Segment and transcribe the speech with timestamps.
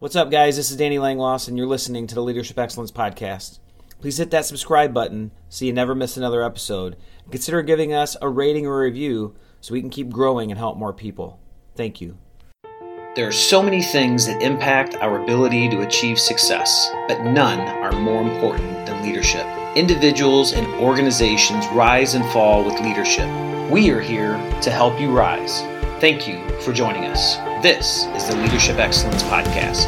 [0.00, 0.54] What's up, guys?
[0.54, 3.58] This is Danny Langloss, and you're listening to the Leadership Excellence Podcast.
[4.00, 6.96] Please hit that subscribe button so you never miss another episode.
[7.32, 10.92] Consider giving us a rating or review so we can keep growing and help more
[10.92, 11.40] people.
[11.74, 12.16] Thank you.
[13.16, 17.90] There are so many things that impact our ability to achieve success, but none are
[17.90, 19.44] more important than leadership.
[19.74, 23.28] Individuals and organizations rise and fall with leadership.
[23.68, 25.64] We are here to help you rise.
[26.00, 27.38] Thank you for joining us.
[27.60, 29.84] This is the Leadership Excellence Podcast.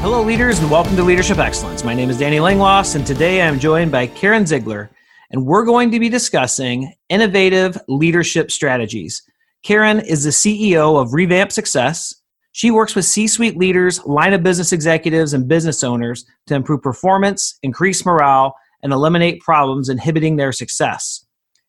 [0.00, 1.84] Hello, leaders, and welcome to Leadership Excellence.
[1.84, 4.90] My name is Danny Langloss, and today I'm joined by Karen Ziegler,
[5.30, 9.22] and we're going to be discussing innovative leadership strategies.
[9.62, 12.12] Karen is the CEO of Revamp Success.
[12.50, 16.82] She works with C suite leaders, line of business executives, and business owners to improve
[16.82, 21.24] performance, increase morale, and eliminate problems inhibiting their success.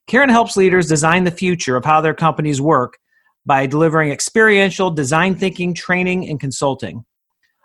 [0.08, 2.98] Karen helps leaders design the future of how their companies work
[3.46, 7.06] by delivering experiential design thinking, training, and consulting.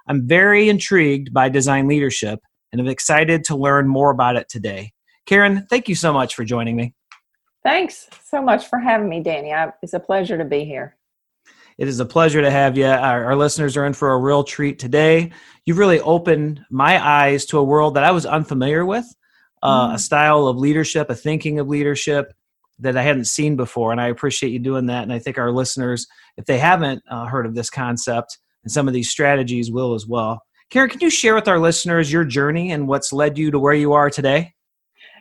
[0.08, 2.40] I'm very intrigued by design leadership
[2.72, 4.92] and I'm excited to learn more about it today.
[5.26, 6.94] Karen, thank you so much for joining me.
[7.62, 9.52] Thanks so much for having me, Danny.
[9.82, 10.96] It's a pleasure to be here.
[11.78, 12.86] It is a pleasure to have you.
[12.86, 15.32] Our, our, listeners are in for a real treat today.
[15.66, 19.04] You've really opened my eyes to a world that I was unfamiliar with
[19.62, 19.94] uh, mm.
[19.94, 22.32] a style of leadership, a thinking of leadership
[22.78, 23.92] that I hadn't seen before.
[23.92, 25.02] And I appreciate you doing that.
[25.02, 28.86] And I think our listeners, if they haven't uh, heard of this concept and some
[28.86, 30.42] of these strategies, will as well.
[30.68, 33.74] Karen, can you share with our listeners your journey and what's led you to where
[33.74, 34.52] you are today?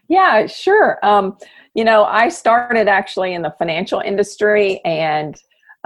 [0.10, 1.00] Yeah, sure.
[1.04, 1.38] Um,
[1.76, 5.36] you know, I started actually in the financial industry and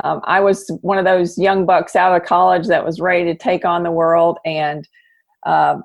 [0.03, 3.36] um, I was one of those young bucks out of college that was ready to
[3.36, 4.38] take on the world.
[4.45, 4.88] And
[5.45, 5.80] uh,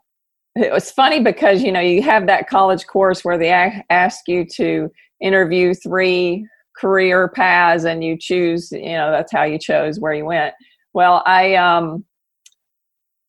[0.57, 3.51] it was funny because you know you have that college course where they
[3.91, 9.59] ask you to interview three career paths and you choose you know that's how you
[9.59, 10.55] chose where you went.
[10.93, 12.05] Well i um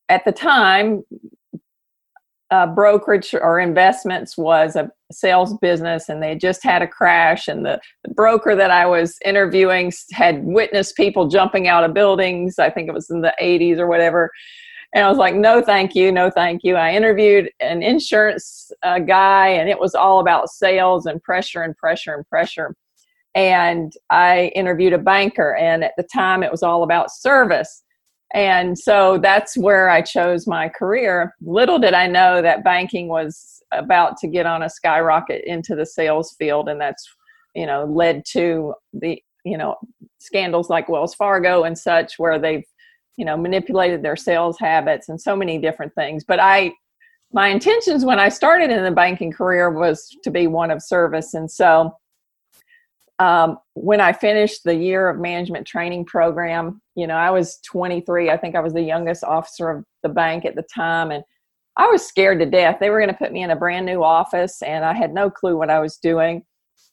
[0.08, 1.02] at the time
[2.52, 7.66] uh, brokerage or investments was a sales business and they just had a crash and
[7.66, 12.60] the, the, broker that i was interviewing had witnessed people jumping out of buildings.
[12.60, 14.30] I think it was in the 80s or whatever
[14.96, 16.74] and I was like, no, thank you, no, thank you.
[16.74, 21.76] I interviewed an insurance uh, guy, and it was all about sales and pressure and
[21.76, 22.74] pressure and pressure.
[23.34, 27.82] And I interviewed a banker, and at the time, it was all about service.
[28.32, 31.34] And so that's where I chose my career.
[31.42, 35.84] Little did I know that banking was about to get on a skyrocket into the
[35.84, 37.06] sales field, and that's
[37.54, 39.76] you know led to the you know
[40.20, 42.64] scandals like Wells Fargo and such, where they've
[43.16, 46.24] you know manipulated their sales habits and so many different things.
[46.24, 46.72] But i
[47.32, 51.34] my intentions when i started in the banking career was to be one of service.
[51.34, 51.96] And so
[53.18, 58.28] um, when i finished the year of management training program you know i was 23
[58.28, 61.10] i think i was the youngest officer of the bank at the time.
[61.10, 61.24] And
[61.78, 62.76] i was scared to death.
[62.78, 65.30] They were going to put me in a brand new office and i had no
[65.30, 66.44] clue what i was doing.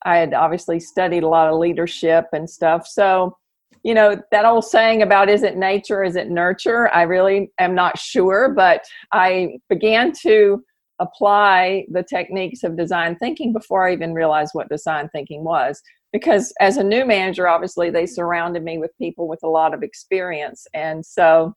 [0.06, 2.88] I had obviously studied a lot of leadership and stuff.
[2.88, 3.38] So
[3.84, 6.90] you know that old saying about is it nature is it nurture?
[6.94, 10.64] I really am not sure but i began to
[11.00, 15.82] apply the techniques of design thinking before i even realized what design thinking was.
[16.12, 19.84] Because as a new manager obviously they surrounded me with people with a lot of
[19.84, 20.66] experience.
[20.74, 21.54] And so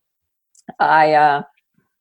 [0.79, 1.43] i uh,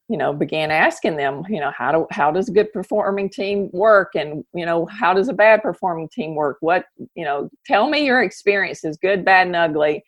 [0.09, 3.71] you know began asking them you know how do how does a good performing team
[3.73, 4.17] work?
[4.17, 6.57] And you know how does a bad performing team work?
[6.61, 10.03] What you know tell me your experiences good bad and ugly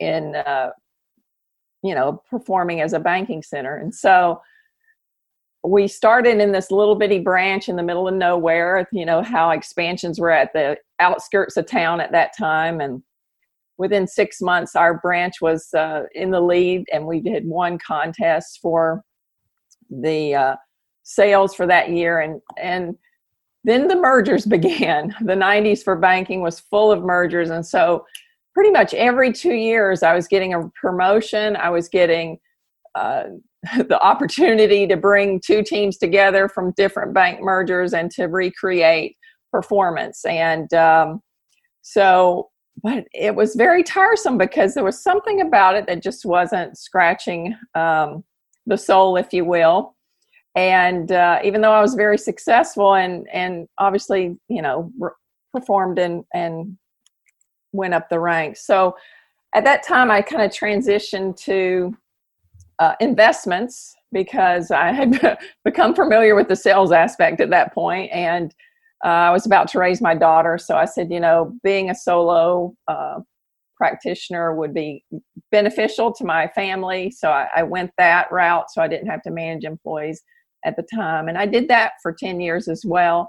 [0.00, 0.70] in uh,
[1.82, 3.76] you know performing as a banking center.
[3.76, 4.40] And so
[5.64, 9.50] we started in this little bitty branch in the middle of nowhere you know how
[9.50, 12.80] expansions were at the outskirts of town at that time.
[12.80, 13.02] And
[13.78, 18.58] within six months our branch was uh, in the lead and we did one contest
[18.60, 19.02] for
[19.90, 20.56] the uh,
[21.02, 22.20] sales for that year.
[22.20, 22.96] And and
[23.64, 25.14] then the mergers began.
[25.20, 27.50] The 90s for banking was full of mergers.
[27.50, 28.04] And so
[28.54, 31.56] pretty much every two years i was getting a promotion.
[31.56, 32.38] I was getting
[32.94, 33.24] uh,
[33.76, 39.16] the opportunity to bring two teams together from different bank mergers and to recreate
[39.50, 40.24] performance.
[40.24, 41.20] And um,
[41.82, 42.48] so
[42.82, 47.54] but it was very tiresome because there was something about it that just wasn't scratching
[47.74, 48.24] um,
[48.66, 49.94] the soul if you will.
[50.54, 55.10] And uh, even though i was very successful and and obviously you know re-
[55.52, 56.76] performed and and
[57.72, 58.66] went up the ranks.
[58.66, 58.96] So
[59.54, 61.96] at that time, I kind of transitioned to
[62.78, 68.54] uh, investments because I had become familiar with the sales aspect at that point, and
[69.04, 70.58] uh, I was about to raise my daughter.
[70.58, 73.18] So I said, you know, being a solo uh,
[73.76, 75.04] practitioner would be
[75.50, 77.10] beneficial to my family.
[77.10, 80.22] So I, I, went that route so I didn't have to manage employees
[80.64, 81.26] at the time.
[81.28, 83.28] And I did that for 10 years as well.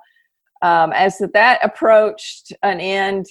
[0.62, 3.26] Um, as that approached an end,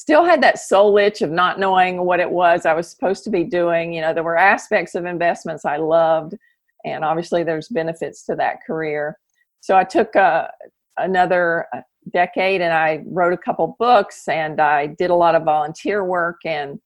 [0.00, 3.30] still had that soul itch of not knowing what it was I was supposed to
[3.30, 3.92] be doing.
[3.92, 6.38] You know, there were aspects of investments I loved,
[6.86, 9.18] and obviously there's benefits to that career.
[9.60, 10.48] So I took uh,
[10.96, 11.82] another uh,
[12.14, 16.40] decade and I wrote a couple books and I did a lot of volunteer work
[16.46, 16.80] and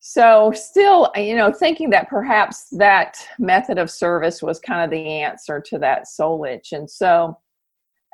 [0.00, 5.06] so still you know thinking that perhaps that method of service was kind of the
[5.20, 7.38] answer to that soul itch and so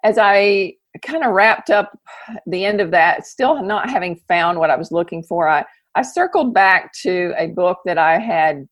[0.02, 1.98] as I kind of wrapped up
[2.46, 5.64] the end of that still not having found what I was looking for I
[5.94, 8.68] I circled back to a book that I had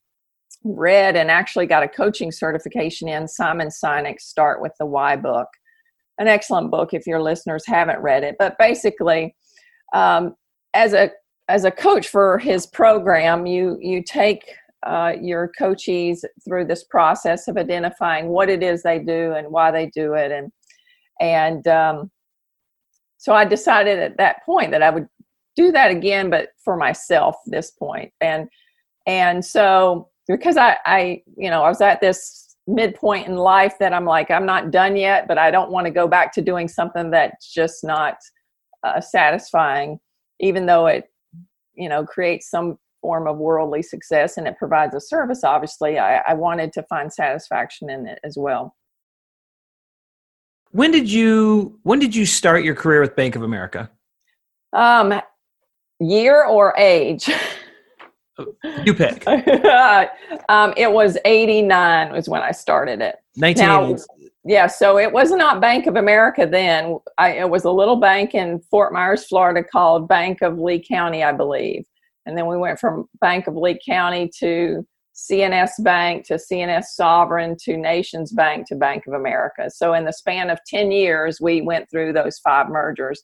[0.63, 5.49] read and actually got a coaching certification in Simon Sinek's Start with the Why book
[6.19, 8.37] an excellent book if your listeners haven't read it.
[8.39, 9.35] But basically,
[9.95, 10.35] um,
[10.75, 11.11] as a
[11.49, 17.49] as a coach for his program, you you take uh, your coachees through this process
[17.49, 20.51] of identifying what it is they do and why they do it, and
[21.21, 22.11] and um,
[23.19, 25.09] so I decided at that point that I would
[25.57, 28.49] do that again, but for myself this point, and
[29.07, 33.93] and so because I I you know I was at this midpoint in life that
[33.93, 36.69] I'm like, I'm not done yet, but I don't want to go back to doing
[36.69, 38.17] something that's just not
[38.83, 40.01] uh, satisfying,
[40.41, 41.05] even though it,
[41.75, 45.45] you know, creates some form of worldly success and it provides a service.
[45.45, 48.75] Obviously, I, I wanted to find satisfaction in it as well.
[50.77, 53.91] When did you When did you start your career with Bank of America?
[54.75, 55.19] Um,
[56.01, 57.31] year or age.
[58.85, 59.27] You pick.
[60.51, 63.17] um, it was 89 was when I started it.
[63.37, 64.03] 1980.
[64.45, 66.99] yeah, so it was not Bank of America then.
[67.17, 71.25] I, it was a little bank in Fort Myers, Florida called Bank of Lee County,
[71.25, 71.87] I believe.
[72.27, 77.57] And then we went from Bank of Lee County to CNS Bank to CNS Sovran
[77.65, 79.71] to Nations Bank to Bank of America.
[79.71, 83.23] So in the span of 10 years, we went through those five mergers.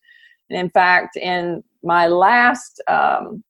[0.48, 3.44] And in fact, in my last um,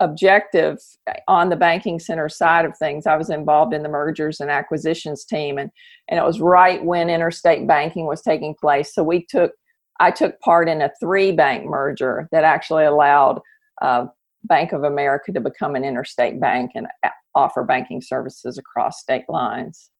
[0.00, 0.78] objective
[1.26, 3.06] on the banking center side of things.
[3.06, 5.70] I was involved in the mergers and acquisitions team, and
[6.08, 8.94] and it was right when interstate banking was taking place.
[8.94, 9.52] So we took
[10.00, 13.40] I took part in a three bank merger that actually allowed
[13.82, 14.06] uh,
[14.44, 16.86] Bank of America to become an interstate bank and
[17.34, 19.90] offer banking services across state lines.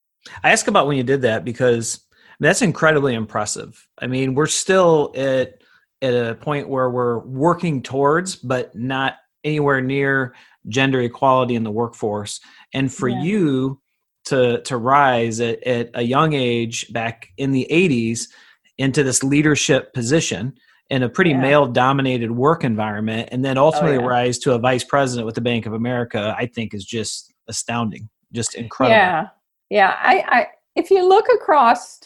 [0.42, 2.04] I ask about when you did that because
[2.40, 3.86] that's incredibly impressive.
[3.98, 5.62] I mean, we're still at
[6.00, 9.14] at a point where we're working towards, but not
[9.44, 10.34] anywhere near
[10.68, 12.40] gender equality in the workforce
[12.74, 13.22] and for yeah.
[13.22, 13.80] you
[14.26, 18.28] to to rise at, at a young age back in the 80s
[18.76, 20.54] into this leadership position
[20.90, 21.40] in a pretty yeah.
[21.40, 24.06] male dominated work environment and then ultimately oh, yeah.
[24.06, 28.08] rise to a vice president with the bank of america i think is just astounding
[28.32, 29.26] just incredible yeah
[29.70, 30.46] yeah i, I
[30.76, 32.00] if you look across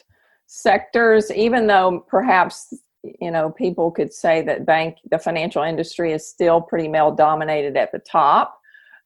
[0.46, 2.74] sectors even though perhaps
[3.20, 7.76] you know people could say that bank the financial industry is still pretty male dominated
[7.76, 8.58] at the top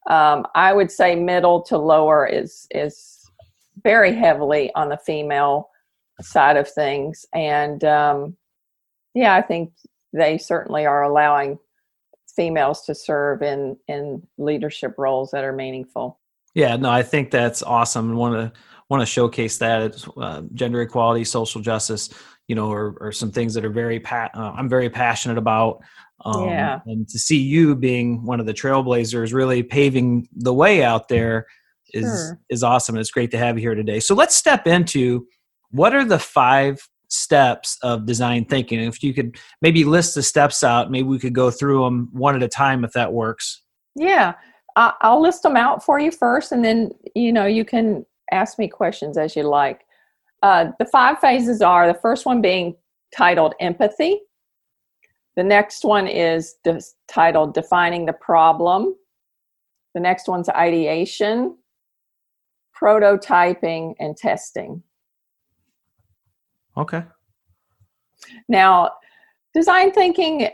[0.09, 3.29] um, i would say middle to lower is is
[3.83, 5.69] very heavily on the female
[6.21, 8.35] side of things and um,
[9.17, 9.71] yeah i think
[10.13, 11.57] they certainly are allowing
[12.35, 16.19] females to serve in in leadership roles that are meaningful
[16.53, 18.59] yeah no i think that's awesome and want to
[18.89, 22.09] want to showcase that uh, gender equality social justice
[22.47, 25.81] you know, or, or some things that are very, pa- uh, I'm very passionate about.
[26.25, 26.79] Um, yeah.
[26.85, 31.45] And to see you being one of the trailblazers, really paving the way out there,
[31.93, 32.39] is sure.
[32.49, 32.95] is awesome.
[32.95, 33.99] And it's great to have you here today.
[33.99, 35.27] So let's step into
[35.71, 38.79] what are the five steps of design thinking.
[38.79, 42.35] If you could maybe list the steps out, maybe we could go through them one
[42.35, 43.61] at a time if that works.
[43.95, 44.33] Yeah,
[44.75, 48.67] I'll list them out for you first, and then you know you can ask me
[48.67, 49.81] questions as you like.
[50.43, 52.75] Uh, the five phases are the first one being
[53.15, 54.21] titled empathy.
[55.35, 58.95] The next one is de- titled defining the problem.
[59.93, 61.57] The next one's ideation,
[62.79, 64.83] prototyping, and testing.
[66.77, 67.03] Okay.
[68.47, 68.91] Now,
[69.53, 70.49] design thinking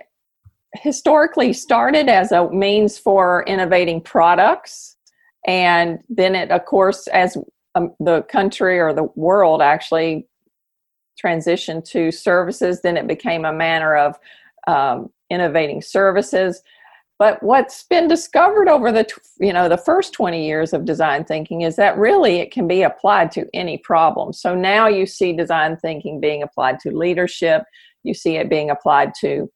[0.76, 4.98] historically started as a means for innovating products.
[5.46, 7.38] And then it, of course, as
[7.76, 10.28] um, the country or the world actually
[11.24, 12.82] transitioned to services.
[12.82, 14.18] Then it became a manner of
[14.68, 16.62] um, innovating services.
[17.20, 19.08] But what's been discovered over the
[19.40, 22.82] you know the first 20 years of design thinking is that really it can be
[22.82, 24.34] applied to any problem.
[24.34, 27.64] So now you see design thinking being applied to leadership.
[28.04, 29.50] You see it being applied to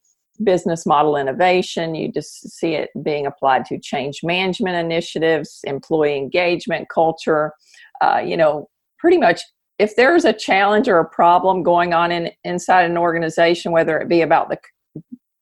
[0.44, 1.94] business model innovation.
[1.94, 7.52] You just see it being applied to change management initiatives, employee engagement, culture.
[8.00, 9.42] Uh, you know, pretty much
[9.78, 14.08] if there's a challenge or a problem going on in inside an organization, whether it
[14.08, 14.58] be about the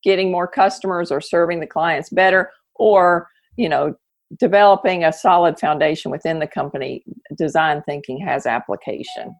[0.03, 3.95] getting more customers or serving the clients better, or you know,
[4.39, 7.03] developing a solid foundation within the company,
[7.37, 9.35] design thinking has application.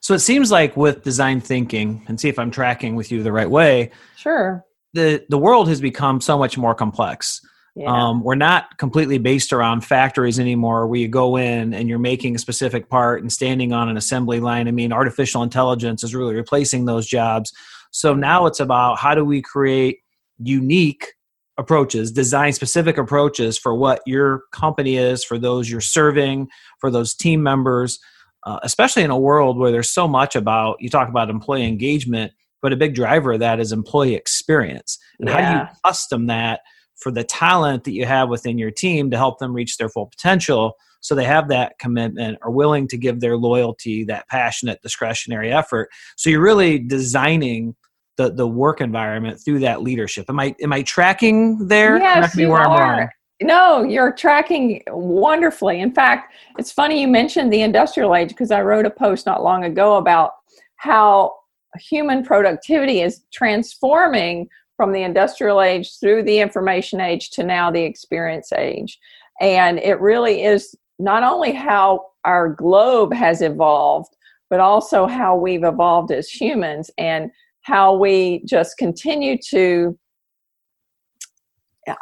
[0.00, 3.32] So it seems like with design thinking, and see if I'm tracking with you the
[3.32, 3.90] right way.
[4.16, 4.64] Sure.
[4.94, 7.40] The the world has become so much more complex.
[7.76, 7.86] Yeah.
[7.86, 12.34] Um, we're not completely based around factories anymore where you go in and you're making
[12.34, 14.66] a specific part and standing on an assembly line.
[14.66, 17.52] I mean, artificial intelligence is really replacing those jobs.
[17.90, 19.98] So now it's about how do we create
[20.38, 21.14] unique
[21.58, 26.48] approaches, design specific approaches for what your company is, for those you're serving,
[26.80, 27.98] for those team members
[28.44, 32.32] uh, especially in a world where there's so much about you talk about employee engagement
[32.62, 35.42] but a big driver of that is employee experience and yeah.
[35.42, 36.60] how do you custom that
[36.96, 40.06] for the talent that you have within your team to help them reach their full
[40.06, 45.52] potential so they have that commitment are willing to give their loyalty that passionate discretionary
[45.52, 47.74] effort so you're really designing
[48.16, 52.52] the, the work environment through that leadership am i am i tracking there yes, you
[52.52, 53.10] are.
[53.42, 55.80] No, you're tracking wonderfully.
[55.80, 59.42] In fact, it's funny you mentioned the industrial age because I wrote a post not
[59.42, 60.32] long ago about
[60.76, 61.34] how
[61.78, 67.82] human productivity is transforming from the industrial age through the information age to now the
[67.82, 68.98] experience age.
[69.40, 74.14] And it really is not only how our globe has evolved,
[74.50, 77.30] but also how we've evolved as humans and
[77.62, 79.98] how we just continue to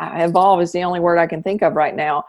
[0.01, 2.25] evolve is the only word I can think of right now.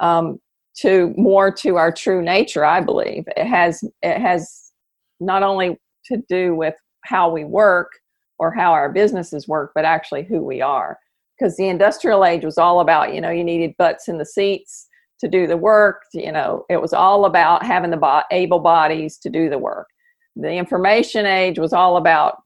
[0.00, 0.40] Um,
[0.78, 4.72] to more to our true nature, I believe it has it has
[5.20, 7.90] not only to do with how we work
[8.38, 10.98] or how our businesses work, but actually who we are.
[11.38, 14.86] Because the industrial age was all about you know you needed butts in the seats
[15.20, 16.02] to do the work.
[16.12, 19.88] You know it was all about having the bo- able bodies to do the work.
[20.36, 22.38] The information age was all about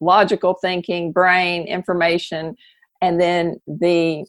[0.00, 2.56] logical thinking, brain, information,
[3.00, 4.24] and then the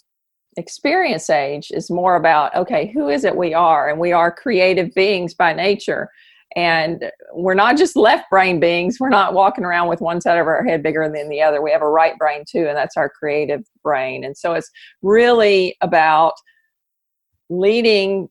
[0.57, 4.91] experience age is more about okay who is it we are and we are creative
[4.95, 6.09] beings by nature
[6.55, 10.47] and we're not just left brain beings we're not walking around with one side of
[10.47, 13.07] our head bigger than the other we have a right brain too and that's our
[13.07, 14.71] creative brain and so it's
[15.03, 16.33] really about
[17.49, 18.29] leading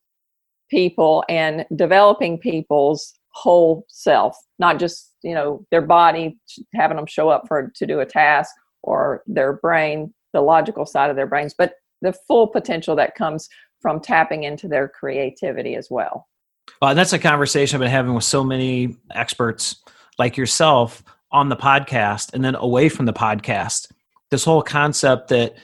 [0.70, 6.38] people and developing people's whole self not just you know their body
[6.74, 11.10] having them show up for to do a task or their brain the logical side
[11.10, 13.48] of their brains, but the full potential that comes
[13.80, 16.28] from tapping into their creativity as well.
[16.82, 19.82] Well, that's a conversation I've been having with so many experts
[20.18, 23.90] like yourself on the podcast and then away from the podcast.
[24.30, 25.54] This whole concept that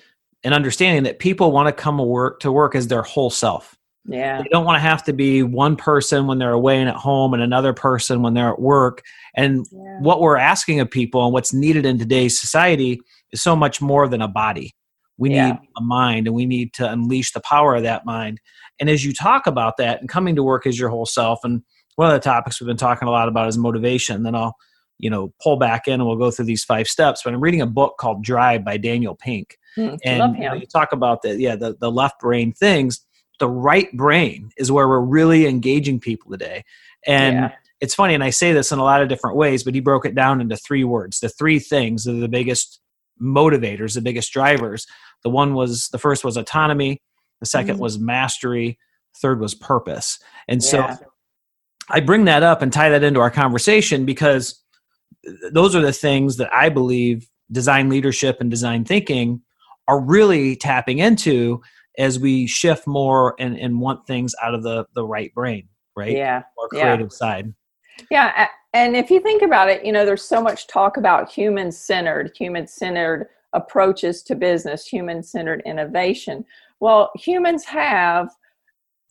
[0.44, 3.76] and understanding that people want to come to work to work as their whole self.
[4.04, 4.42] Yeah.
[4.42, 7.34] They don't want to have to be one person when they're away and at home
[7.34, 9.02] and another person when they're at work.
[9.36, 10.00] And yeah.
[10.00, 14.08] what we're asking of people and what's needed in today's society is so much more
[14.08, 14.74] than a body.
[15.18, 15.52] We yeah.
[15.52, 18.40] need a mind and we need to unleash the power of that mind.
[18.80, 21.62] And as you talk about that and coming to work as your whole self, and
[21.94, 24.56] one of the topics we've been talking a lot about is motivation, then I'll,
[24.98, 27.22] you know, pull back in and we'll go through these five steps.
[27.22, 29.58] But I'm reading a book called Drive by Daniel Pink.
[29.76, 33.04] Mm, and you, know, you talk about the yeah, the, the left brain things.
[33.40, 36.64] The right brain is where we're really engaging people today.
[37.06, 37.52] And yeah
[37.82, 40.06] it's funny, and I say this in a lot of different ways, but he broke
[40.06, 41.18] it down into three words.
[41.18, 42.80] The three things that are the biggest
[43.20, 44.86] motivators, the biggest drivers.
[45.24, 47.02] The one was the first was autonomy,
[47.40, 47.78] the 2nd mm-hmm.
[47.78, 48.78] was mastery,
[49.20, 50.20] third was purpose.
[50.46, 50.96] And so yeah.
[51.90, 54.62] I bring that up and tie that into our conversation because
[55.50, 59.42] those are the things that I believe design leadership and design thinking
[59.92, 61.60] are really tapping into
[61.98, 66.16] as we shift more and, and want things out of the, the right brain, right?
[66.16, 66.42] Yeah.
[66.56, 67.16] Or creative yeah.
[67.16, 67.54] side.
[68.10, 71.70] Yeah, and if you think about it, you know, there's so much talk about human
[71.70, 76.42] centered, human centered approaches to business, human centered innovation.
[76.80, 78.30] Well, humans have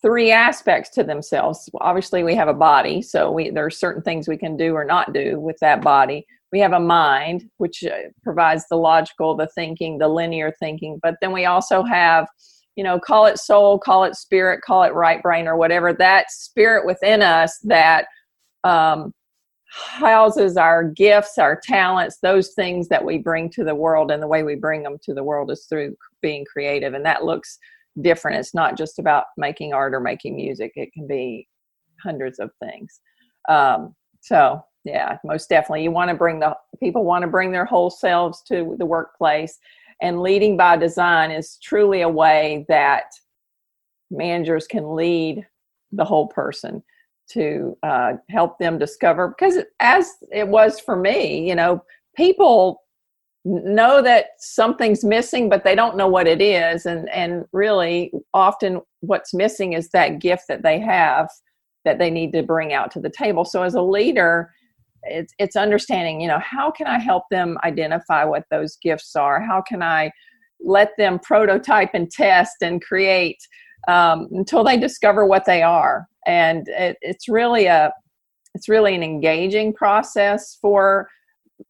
[0.02, 1.70] three aspects to themselves.
[1.80, 4.84] Obviously, we have a body, so we, there are certain things we can do or
[4.84, 6.26] not do with that body.
[6.52, 11.00] We have a mind, which uh, provides the logical, the thinking, the linear thinking.
[11.02, 12.28] But then we also have,
[12.76, 16.30] you know, call it soul, call it spirit, call it right brain, or whatever, that
[16.30, 18.06] spirit within us that
[18.64, 19.12] um,
[19.72, 24.10] houses our gifts, our talents, those things that we bring to the world.
[24.10, 26.92] And the way we bring them to the world is through being creative.
[26.92, 27.58] And that looks
[28.00, 28.38] different.
[28.38, 31.48] It's not just about making art or making music, it can be
[32.02, 33.00] hundreds of things.
[33.48, 35.84] Um, so, yeah most definitely.
[35.84, 39.58] You want to bring the people want to bring their whole selves to the workplace
[40.00, 43.04] and leading by design is truly a way that
[44.10, 45.46] managers can lead
[45.92, 46.82] the whole person
[47.30, 51.82] to uh, help them discover because as it was for me you know
[52.16, 52.82] people
[53.44, 58.80] know that something's missing but they don't know what it is and and really often
[59.00, 61.28] what's missing is that gift that they have
[61.84, 63.44] that they need to bring out to the table.
[63.44, 64.52] So as a leader
[65.04, 69.40] it's it's understanding you know how can i help them identify what those gifts are?
[69.40, 70.10] How can i
[70.60, 73.38] let them prototype and test and create
[73.88, 76.06] um, until they discover what they are?
[76.26, 77.92] And it, it's really a
[78.54, 81.08] it's really an engaging process for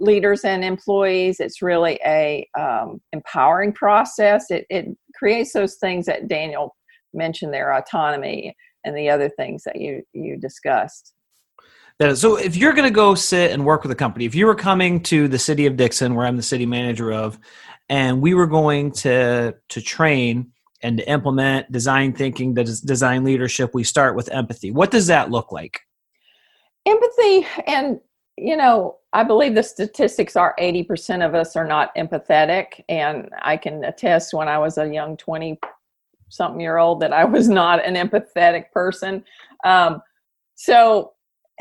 [0.01, 1.39] leaders and employees.
[1.39, 4.51] It's really a um, empowering process.
[4.51, 6.75] It, it creates those things that daniel
[7.15, 11.15] mentioned their autonomy and the other things that you you discussed
[12.03, 14.35] that is, so if you're going to go sit and work with a company if
[14.35, 17.39] you were coming to the city of dixon where i'm the city manager of
[17.89, 20.51] and we were going to to train
[20.83, 24.71] and to implement design thinking the design leadership we start with empathy.
[24.71, 25.81] What does that look like?
[26.85, 28.01] Empathy and
[28.39, 33.59] you know i believe the statistics are 80% of us are not empathetic and i
[33.59, 35.61] can attest when i was a young 20
[36.31, 39.23] something year old that i was not an empathetic person.
[39.65, 40.03] Um,
[40.55, 41.13] so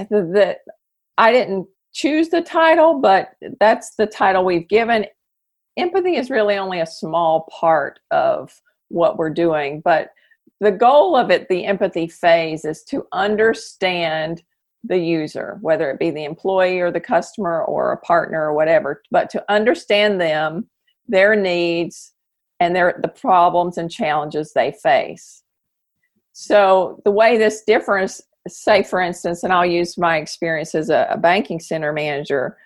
[0.09, 0.57] the
[1.17, 5.05] i didn't choose the title but that's the title we've given
[5.77, 9.81] empathy is really only a small part of what we're doing.
[9.81, 10.11] But
[10.59, 14.43] the goal of it, the empathy phase, is to understand
[14.83, 19.01] the user, whether it be the employee or the customer or a partner or whatever,
[19.11, 20.67] but to understand them,
[21.07, 22.13] their needs,
[22.59, 25.43] and their the problems and challenges they face.
[26.33, 31.07] So the way this differs, say for instance, and I'll use my experience as a,
[31.11, 32.57] a banking center manager.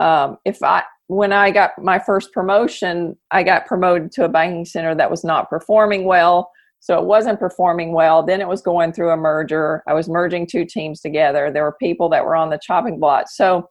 [0.00, 4.64] Um, if I when I got my first promotion, I got promoted to a banking
[4.64, 6.50] center that was not performing well.
[6.80, 8.24] So it wasn't performing well.
[8.24, 9.84] Then it was going through a merger.
[9.86, 11.50] I was merging two teams together.
[11.50, 13.28] There were people that were on the chopping block.
[13.28, 13.68] So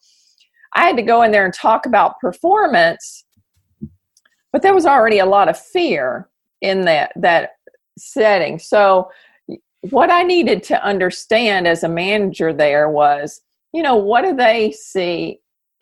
[0.75, 3.25] I had to go in there and talk about performance,
[4.53, 6.29] but there was already a lot of fear
[6.61, 7.51] in that that
[7.97, 8.59] setting.
[8.59, 9.09] So
[9.89, 13.41] what I needed to understand as a manager there was,
[13.73, 15.39] you know, what do they see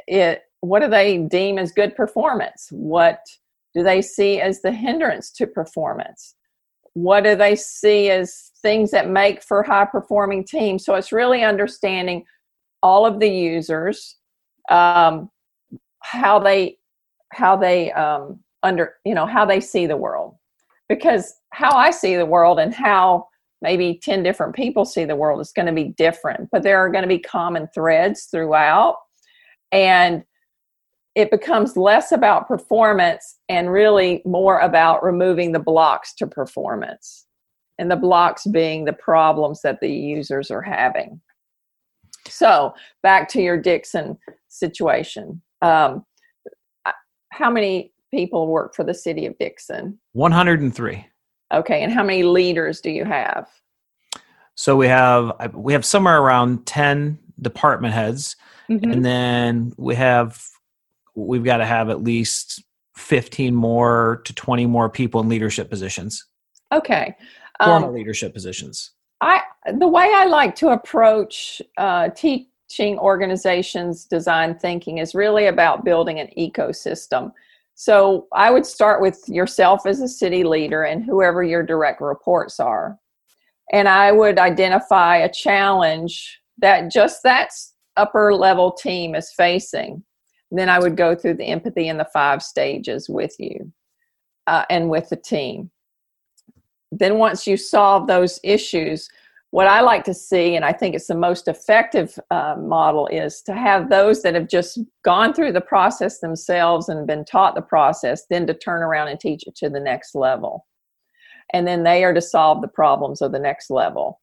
[0.07, 2.67] it what do they deem as good performance?
[2.71, 3.25] What
[3.73, 6.35] do they see as the hindrance to performance?
[6.93, 10.83] What do they see as things that make for high performing teams?
[10.83, 12.25] So it's really understanding
[12.83, 14.17] all of the users,
[14.69, 15.29] um,
[16.01, 16.77] how they
[17.31, 20.35] how they um, under you know how they see the world,
[20.89, 23.27] because how I see the world and how
[23.61, 26.89] maybe 10 different people see the world is going to be different but there are
[26.89, 28.95] going to be common threads throughout.
[29.71, 30.23] And
[31.15, 37.25] it becomes less about performance and really more about removing the blocks to performance.
[37.77, 41.21] And the blocks being the problems that the users are having.
[42.27, 44.17] So back to your dixon
[44.49, 45.41] situation.
[45.61, 46.05] Um,
[47.31, 49.99] how many people work for the city of dixon?
[50.13, 51.05] 103
[51.53, 53.47] okay and how many leaders do you have
[54.55, 58.35] so we have we have somewhere around 10 department heads
[58.69, 58.91] mm-hmm.
[58.91, 60.43] and then we have
[61.15, 62.63] we've got to have at least
[62.99, 66.25] 15 more to 20 more people in leadership positions.
[66.71, 67.15] Okay.
[67.63, 68.91] Formal um, leadership positions.
[69.21, 69.41] I
[69.73, 76.19] the way I like to approach uh, teaching organizations design thinking is really about building
[76.19, 77.33] an ecosystem.
[77.81, 82.59] So I would start with yourself as a city leader and whoever your direct reports
[82.59, 82.97] are.
[83.71, 87.51] And I would identify a challenge that just that
[87.95, 90.03] upper level team is facing
[90.51, 93.71] then I would go through the empathy in the five stages with you
[94.47, 95.69] uh, and with the team.
[96.91, 99.07] Then, once you solve those issues,
[99.51, 103.41] what I like to see, and I think it's the most effective uh, model, is
[103.43, 107.61] to have those that have just gone through the process themselves and been taught the
[107.61, 110.67] process, then to turn around and teach it to the next level.
[111.51, 114.19] And then they are to solve the problems of the next level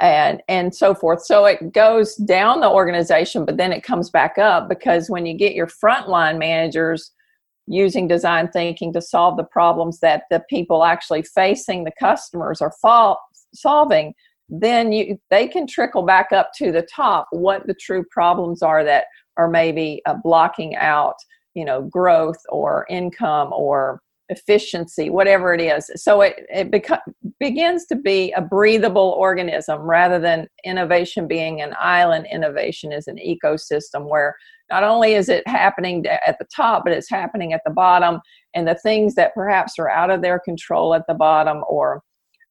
[0.00, 4.38] and and so forth so it goes down the organization but then it comes back
[4.38, 7.12] up because when you get your frontline managers
[7.66, 12.72] using design thinking to solve the problems that the people actually facing the customers are
[13.54, 14.14] solving
[14.50, 18.84] then you they can trickle back up to the top what the true problems are
[18.84, 19.04] that
[19.36, 21.14] are maybe uh, blocking out
[21.54, 25.90] you know growth or income or efficiency whatever it is.
[25.96, 27.02] So it, it becomes
[27.40, 32.26] begins to be a breathable organism rather than innovation being an island.
[32.30, 34.36] Innovation is an ecosystem where
[34.70, 38.20] not only is it happening at the top but it's happening at the bottom
[38.54, 42.02] and the things that perhaps are out of their control at the bottom or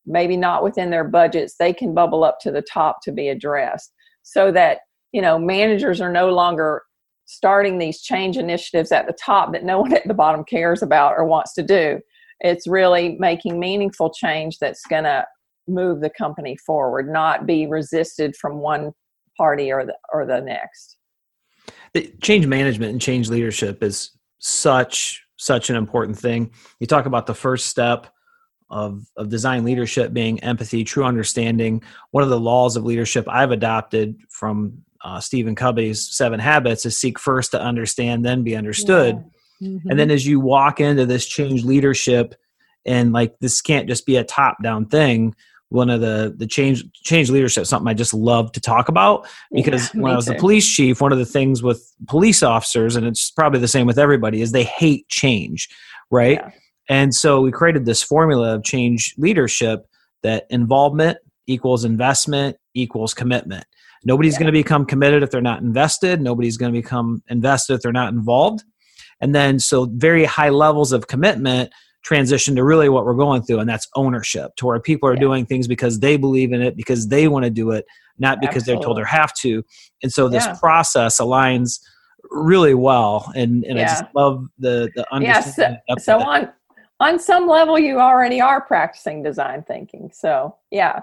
[0.10, 3.94] maybe not within their budgets they can bubble up to the top to be addressed
[4.24, 4.80] so that
[5.12, 6.84] you know managers are no longer
[7.32, 11.14] starting these change initiatives at the top that no one at the bottom cares about
[11.16, 12.00] or wants to do.
[12.42, 15.26] It's really making meaningful change that's going to
[15.68, 18.92] move the company forward not be resisted from one
[19.38, 20.98] party or the or the next.
[21.94, 26.52] The change management and change leadership is such such an important thing.
[26.80, 28.08] You talk about the first step
[28.70, 31.82] of, of design leadership being empathy, true understanding.
[32.12, 36.98] One of the laws of leadership I've adopted from uh, Stephen Covey's Seven Habits is
[36.98, 39.24] seek first to understand, then be understood.
[39.60, 39.70] Yeah.
[39.70, 39.90] Mm-hmm.
[39.90, 42.36] And then as you walk into this change leadership,
[42.86, 45.36] and like this can't just be a top down thing.
[45.68, 49.94] One of the the change change leadership something I just love to talk about because
[49.94, 50.34] yeah, when I was too.
[50.34, 53.86] the police chief, one of the things with police officers, and it's probably the same
[53.86, 55.70] with everybody, is they hate change,
[56.10, 56.40] right?
[56.42, 56.52] Yeah
[56.90, 59.86] and so we created this formula of change leadership
[60.24, 63.66] that involvement equals investment equals commitment.
[64.06, 64.40] Nobody's yeah.
[64.40, 66.22] going to become committed if they're not invested.
[66.22, 68.64] Nobody's going to become invested if they're not involved.
[69.22, 71.72] And then, so very high levels of commitment
[72.04, 75.20] transition to really what we're going through, and that's ownership, to where people are yeah.
[75.20, 77.86] doing things because they believe in it, because they want to do it,
[78.18, 78.74] not because Absolutely.
[78.76, 79.64] they're told they have to.
[80.02, 80.56] And so this yeah.
[80.56, 81.80] process aligns
[82.32, 85.82] really well, and, and I just love the the understanding.
[85.90, 86.50] Yeah, so, so on
[87.00, 90.12] on some level you already are practicing design thinking.
[90.14, 91.02] So yeah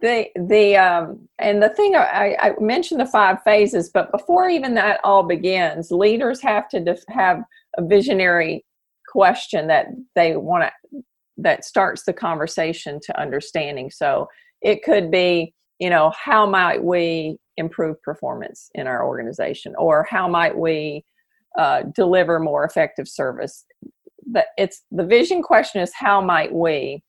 [0.00, 4.74] the the um, and the thing I, I, mentioned the five phases but before even
[4.74, 7.42] that all begins leaders have to def- have
[7.78, 8.64] a visionary
[9.08, 11.02] question that they want to
[11.36, 13.90] that starts the conversation to understanding.
[13.90, 14.28] So
[14.62, 19.74] it could be you know how might we improve performance in our organization?
[19.76, 21.04] Or how might we
[21.58, 23.64] uh, deliver more effective service
[24.30, 27.02] the it's the vision question is how might we?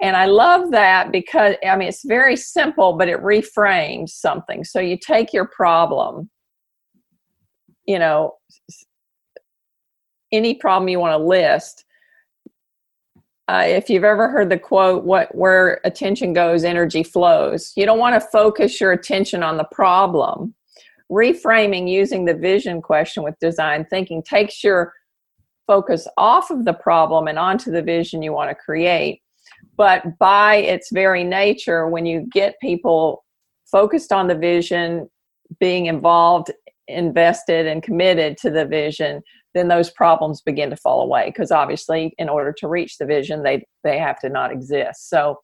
[0.00, 4.64] And i love that because i mean it's very simple but it reframes something.
[4.64, 6.30] So you take your problem
[7.86, 8.34] you know
[10.30, 11.84] any problem you want to list
[13.48, 17.72] uh, if you've ever heard the quote what where attention goes energy flows.
[17.76, 20.54] You don't want to focus your attention on the problem.
[21.10, 24.92] Reframing using the vision question with design thinking takes your
[25.68, 29.22] focus off of the problem and onto the vision you want to create.
[29.76, 33.24] But by its very nature, when you get people
[33.70, 35.08] focused on the vision,
[35.60, 36.50] being involved,
[36.88, 39.22] invested, and committed to the vision,
[39.54, 43.42] then those problems begin to fall away because obviously, in order to reach the vision,
[43.42, 45.08] they, they have to not exist.
[45.08, 45.38] So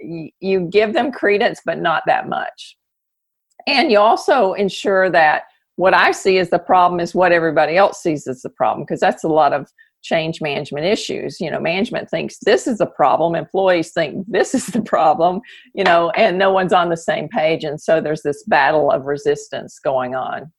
[0.00, 2.76] you give them credence, but not that much.
[3.66, 5.42] And you also ensure that
[5.80, 9.00] what I see as the problem is what everybody else sees as the problem because
[9.00, 11.40] that's a lot of change management issues.
[11.40, 15.40] You know, management thinks this is the problem, employees think this is the problem,
[15.74, 17.64] you know, and no one's on the same page.
[17.64, 20.52] And so there's this battle of resistance going on.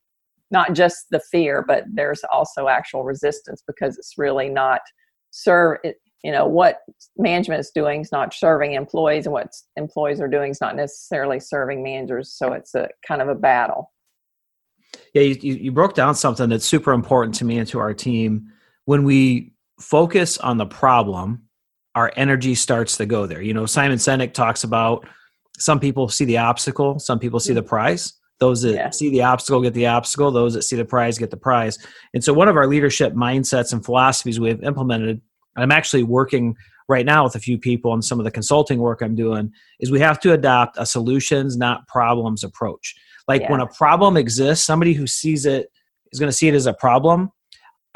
[0.49, 4.81] Not just the fear, but there's also actual resistance because it's really not
[5.29, 6.79] serve it, you know what
[7.15, 11.39] management is doing is not serving employees and what employees are doing is not necessarily
[11.39, 13.89] serving managers so it's a kind of a battle
[15.13, 18.51] yeah, you, you broke down something that's super important to me and to our team.
[18.85, 21.43] When we focus on the problem,
[21.95, 23.41] our energy starts to go there.
[23.41, 25.05] You know, Simon Sinek talks about
[25.57, 28.13] some people see the obstacle, some people see the prize.
[28.39, 28.89] Those that yeah.
[28.89, 31.77] see the obstacle get the obstacle, those that see the prize get the prize.
[32.15, 35.21] And so, one of our leadership mindsets and philosophies we have implemented,
[35.57, 36.55] I'm actually working
[36.89, 39.91] right now with a few people on some of the consulting work I'm doing, is
[39.91, 42.95] we have to adopt a solutions, not problems approach.
[43.27, 43.51] Like yeah.
[43.51, 45.71] when a problem exists, somebody who sees it
[46.11, 47.31] is going to see it as a problem.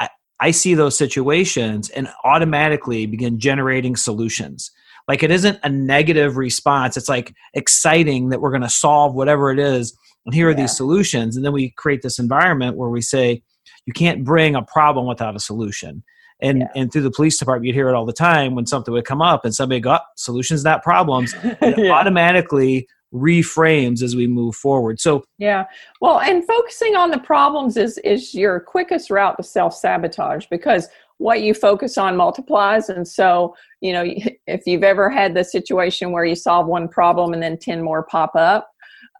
[0.00, 0.08] I,
[0.40, 4.70] I see those situations and automatically begin generating solutions.
[5.08, 6.96] Like it isn't a negative response.
[6.96, 9.96] It's like exciting that we're going to solve whatever it is.
[10.24, 10.62] And here are yeah.
[10.62, 11.36] these solutions.
[11.36, 13.42] And then we create this environment where we say,
[13.86, 16.02] you can't bring a problem without a solution.
[16.42, 16.66] And yeah.
[16.74, 19.22] and through the police department, you'd hear it all the time when something would come
[19.22, 21.34] up and somebody go, oh, solutions, not problems.
[21.62, 21.90] yeah.
[21.90, 25.64] automatically reframes as we move forward so yeah
[26.00, 30.88] well and focusing on the problems is is your quickest route to self-sabotage because
[31.18, 34.04] what you focus on multiplies and so you know
[34.46, 38.02] if you've ever had the situation where you solve one problem and then 10 more
[38.04, 38.70] pop up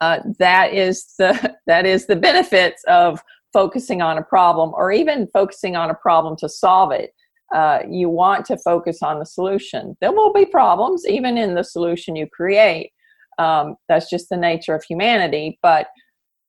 [0.01, 3.23] uh, that is the that is the benefits of
[3.53, 7.13] focusing on a problem or even focusing on a problem to solve it
[7.55, 9.97] uh, you want to focus on the solution.
[10.01, 12.91] There will be problems even in the solution you create.
[13.39, 15.89] Um, that's just the nature of humanity, but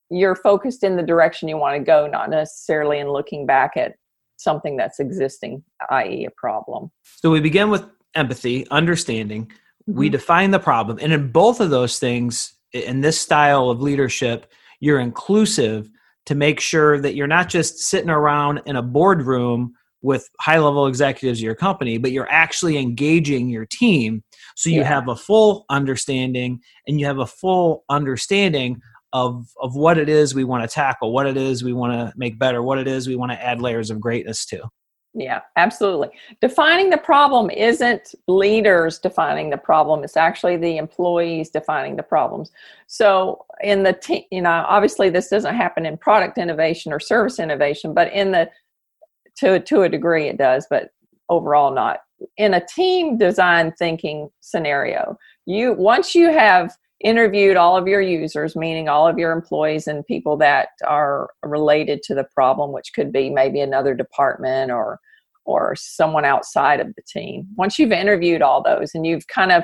[0.09, 3.93] you're focused in the direction you want to go, not necessarily in looking back at
[4.37, 6.91] something that's existing, i.e., a problem.
[7.03, 9.45] So we begin with empathy, understanding.
[9.45, 9.97] Mm-hmm.
[9.97, 10.99] We define the problem.
[11.01, 15.89] And in both of those things, in this style of leadership, you're inclusive
[16.25, 20.87] to make sure that you're not just sitting around in a boardroom with high level
[20.87, 24.23] executives of your company, but you're actually engaging your team.
[24.57, 24.87] So you yeah.
[24.87, 28.81] have a full understanding and you have a full understanding
[29.13, 32.11] of of what it is we want to tackle, what it is we want to
[32.17, 34.67] make better, what it is we want to add layers of greatness to.
[35.13, 36.09] Yeah, absolutely.
[36.41, 42.51] Defining the problem isn't leaders defining the problem, it's actually the employees defining the problems.
[42.87, 47.37] So, in the team, you know, obviously this doesn't happen in product innovation or service
[47.37, 48.49] innovation, but in the
[49.37, 50.89] to to a degree it does, but
[51.29, 51.99] overall not.
[52.37, 58.55] In a team design thinking scenario, you once you have interviewed all of your users,
[58.55, 63.11] meaning all of your employees and people that are related to the problem, which could
[63.11, 64.99] be maybe another department or
[65.45, 67.47] or someone outside of the team.
[67.55, 69.63] Once you've interviewed all those and you've kind of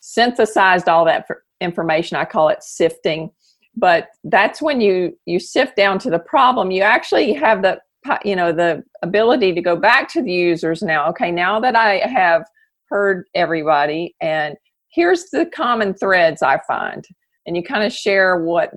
[0.00, 1.26] synthesized all that
[1.60, 3.30] information, I call it sifting.
[3.76, 6.70] But that's when you you sift down to the problem.
[6.70, 7.80] You actually have the
[8.24, 11.08] you know the ability to go back to the users now.
[11.10, 12.44] Okay, now that I have
[12.90, 14.56] heard everybody and
[14.94, 17.04] here's the common threads I find.
[17.46, 18.70] And you kind of share what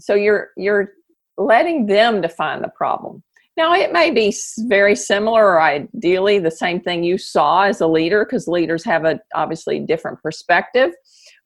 [0.00, 0.92] so you're you're
[1.36, 3.22] letting them define the problem.
[3.56, 7.86] Now it may be very similar or ideally the same thing you saw as a
[7.86, 10.92] leader because leaders have a obviously different perspective,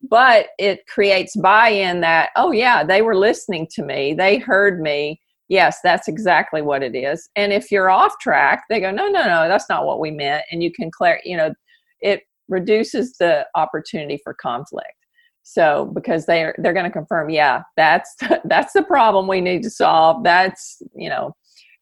[0.09, 5.21] but it creates buy-in that oh yeah, they were listening to me, they heard me.
[5.49, 7.29] Yes, that's exactly what it is.
[7.37, 10.45] And if you're off track, they go no no no, that's not what we meant.
[10.51, 11.53] And you can clear, you know,
[12.01, 14.89] it reduces the opportunity for conflict.
[15.43, 19.71] So because they're they're going to confirm yeah that's that's the problem we need to
[19.71, 20.25] solve.
[20.25, 21.35] That's you know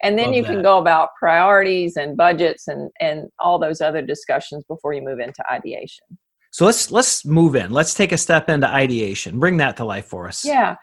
[0.03, 0.49] and then Love you that.
[0.49, 5.21] can go about priorities and budgets and and all those other discussions before you move
[5.21, 6.05] into ideation.
[6.51, 7.71] So let's let's move in.
[7.71, 9.39] Let's take a step into ideation.
[9.39, 10.45] Bring that to life for us.
[10.45, 10.75] Yeah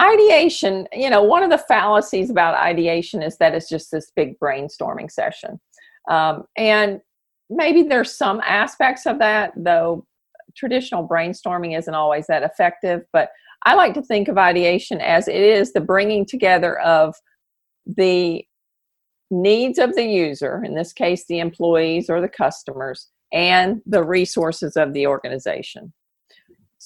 [0.00, 4.38] ideation you know one of the fallacies about ideation is that it's just this big
[4.38, 5.60] brainstorming session
[6.08, 7.00] um, and
[7.50, 10.06] maybe there's some aspects of that, though
[10.56, 13.02] traditional brainstorming isn't always that effective.
[13.12, 13.30] But
[13.64, 17.14] I like to think of ideation as it is the bringing together of
[17.86, 18.44] the
[19.30, 24.76] needs of the user, in this case, the employees or the customers, and the resources
[24.76, 25.92] of the organization.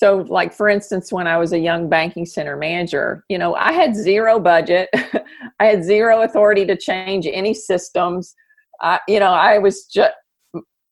[0.03, 3.71] So, like for instance, when I was a young banking center manager, you know, I
[3.71, 4.89] had zero budget,
[5.61, 8.35] I had zero authority to change any systems.
[8.81, 10.13] I, you know, I was just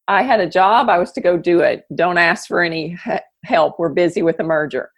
[0.06, 1.86] I had a job, I was to go do it.
[1.96, 2.96] Don't ask for any
[3.44, 3.80] help.
[3.80, 4.92] We're busy with the merger.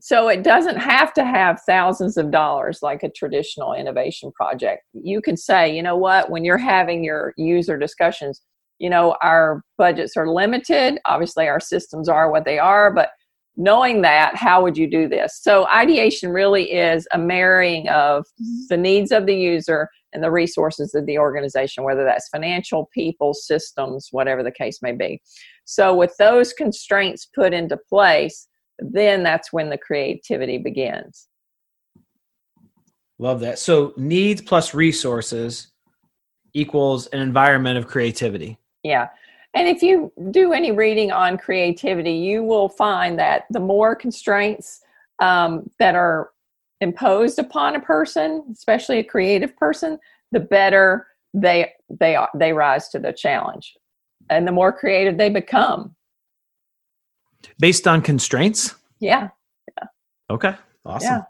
[0.00, 4.82] So it doesn't have to have thousands of dollars like a traditional innovation project.
[4.92, 8.40] You can say, you know what, when you're having your user discussions,
[8.80, 10.98] you know, our budgets are limited.
[11.04, 13.10] Obviously, our systems are what they are, but
[13.56, 15.38] knowing that, how would you do this?
[15.40, 18.62] So, ideation really is a marrying of mm-hmm.
[18.68, 23.34] the needs of the user and the resources of the organization, whether that's financial, people,
[23.34, 25.20] systems, whatever the case may be.
[25.64, 31.28] So, with those constraints put into place, then that's when the creativity begins.
[33.18, 33.58] Love that.
[33.58, 35.70] So, needs plus resources
[36.54, 38.58] equals an environment of creativity.
[38.82, 39.08] Yeah.
[39.54, 44.80] And if you do any reading on creativity, you will find that the more constraints
[45.20, 46.30] um, that are
[46.80, 49.98] imposed upon a person, especially a creative person,
[50.32, 53.74] the better they they are, they rise to the challenge,
[54.30, 55.94] and the more creative they become.
[57.58, 58.74] Based on constraints.
[59.00, 59.28] Yeah.
[59.76, 59.86] yeah.
[60.30, 60.54] Okay.
[60.84, 61.06] Awesome.
[61.06, 61.22] Yeah.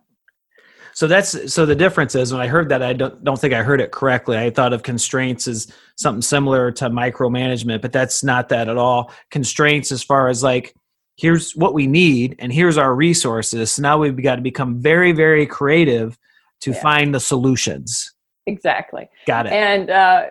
[0.94, 3.62] So that's so the difference is when I heard that I don't don't think I
[3.62, 4.36] heard it correctly.
[4.36, 9.10] I thought of constraints as something similar to micromanagement, but that's not that at all.
[9.30, 10.74] Constraints as far as like
[11.16, 13.72] here's what we need and here's our resources.
[13.72, 16.18] So now we've got to become very very creative
[16.60, 16.82] to yeah.
[16.82, 18.12] find the solutions.
[18.46, 19.08] Exactly.
[19.26, 19.52] Got it.
[19.52, 20.26] And uh,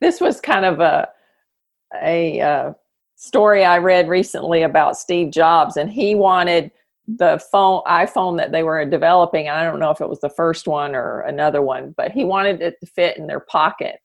[0.00, 1.08] this was kind of a
[2.02, 2.72] a uh,
[3.16, 6.70] story I read recently about Steve Jobs, and he wanted
[7.06, 9.48] the phone iPhone that they were developing.
[9.48, 12.62] I don't know if it was the first one or another one, but he wanted
[12.62, 13.96] it to fit in their pocket.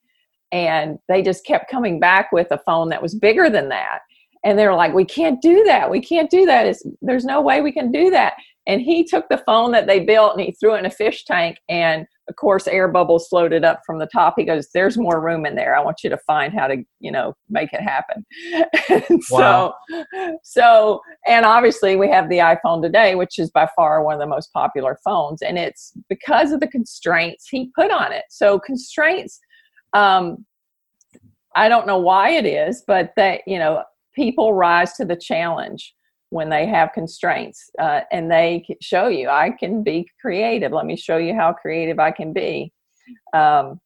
[0.52, 4.00] And they just kept coming back with a phone that was bigger than that.
[4.44, 5.90] And they were like, "We can't do that.
[5.90, 6.66] We can't do that.
[6.66, 8.34] It's, there's no way we can do that."
[8.68, 11.26] And he took the phone that they built and he threw it in a fish
[11.26, 11.58] tank.
[11.70, 14.36] And of course air bubbles floated up from the top.
[14.38, 15.76] He goes there's more room in there.
[15.76, 18.26] I want you to find how to you know make it happen.
[19.32, 19.76] Wow.
[19.90, 20.06] so
[20.44, 24.28] so and obviously we have the iphone today which is by far one of the
[24.28, 28.24] most popular phones and it's because of the constraints he put on it.
[28.30, 29.40] So constraints
[29.94, 30.46] um
[31.56, 35.94] i don't know why it is but that you know people rise to the challenge
[36.32, 40.72] when they have constraints uh, and they show you i can be creative.
[40.72, 42.72] Let me show you how creative i can be.
[43.34, 43.80] Um,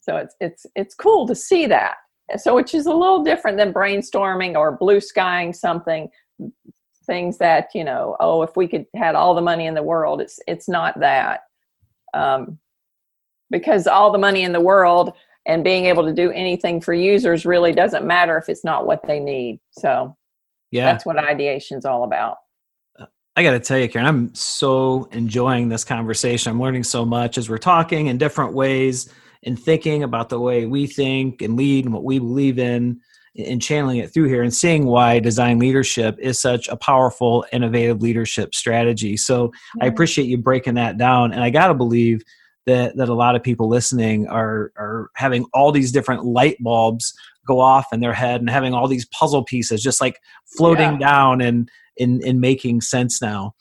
[0.00, 1.96] so it's it's it's cool to see that.
[2.36, 6.08] So which is a little different than brainstorming or blue skying something
[7.06, 10.20] things that you know oh if we could had all the money in the world
[10.20, 11.40] it's it's not that.
[12.14, 12.58] Um,
[13.50, 15.12] because all the money in the world
[15.46, 19.06] and being able to do anything for users really doesn't matter if it's not what
[19.06, 20.16] they need so
[20.74, 22.36] yeah that's what ideation's all about
[23.36, 26.52] I got to tell you, Karen, I'm so enjoying this conversation.
[26.52, 30.66] I'm learning so much as we're talking in different ways and thinking about the way
[30.66, 33.00] we think and lead and what we believe in
[33.36, 38.00] and channeling it through here and seeing why design leadership is such a powerful, innovative
[38.00, 39.16] leadership strategy.
[39.16, 39.92] So I mm-hmm.
[39.92, 41.32] appreciate you breaking that down.
[41.32, 42.22] And I got to believe
[42.66, 47.12] that, that a lot of people listening are, are having all these different light bulbs
[47.46, 50.18] go off in their head and having all these puzzle pieces just like
[50.56, 51.08] floating yeah.
[51.08, 53.54] down and in, in making sense now.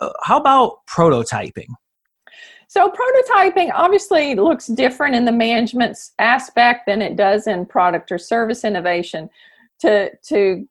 [0.00, 1.68] Uh, how about prototyping?
[2.68, 8.18] So prototyping obviously looks different in the management aspect than it does in product or
[8.18, 9.30] service innovation.
[9.80, 10.68] To to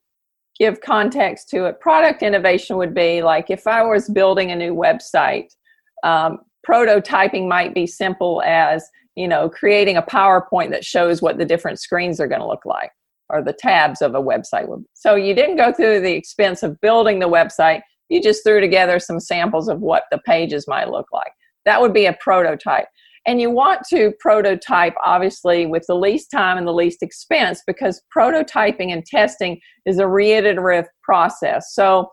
[0.60, 4.76] give context to it, product innovation would be like if I was building a new
[4.76, 5.56] website,
[6.04, 11.46] um, prototyping might be simple as you know, creating a PowerPoint that shows what the
[11.46, 12.92] different screens are going to look like
[13.30, 14.68] or the tabs of a website.
[14.94, 17.82] So you didn't go through the expense of building the website.
[18.10, 21.32] You just threw together some samples of what the pages might look like.
[21.66, 22.86] That would be a prototype.
[23.26, 28.02] And you want to prototype, obviously, with the least time and the least expense because
[28.16, 31.74] prototyping and testing is a reiterative process.
[31.74, 32.10] So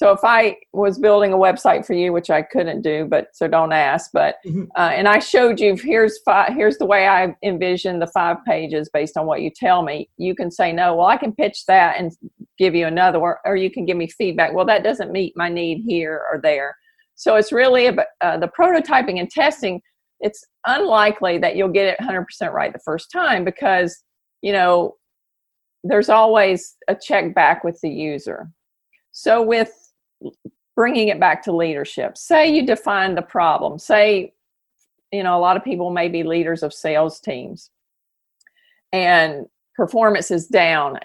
[0.00, 3.46] so if I was building a website for you, which I couldn't do, but so
[3.46, 4.64] don't ask, but mm-hmm.
[4.74, 8.88] uh, and I showed you here's five, here's the way I envision the five pages
[8.94, 10.08] based on what you tell me.
[10.16, 10.94] You can say no.
[10.94, 12.12] Well, I can pitch that and
[12.56, 14.54] give you another, or, or you can give me feedback.
[14.54, 16.74] Well, that doesn't meet my need here or there.
[17.16, 19.82] So it's really about uh, the prototyping and testing.
[20.20, 24.02] It's unlikely that you'll get it 100% right the first time because
[24.40, 24.96] you know
[25.84, 28.48] there's always a check back with the user.
[29.12, 29.70] So with
[30.76, 32.16] bringing it back to leadership.
[32.16, 33.78] Say you define the problem.
[33.78, 34.32] Say
[35.12, 37.70] you know a lot of people may be leaders of sales teams
[38.92, 40.98] and performance is down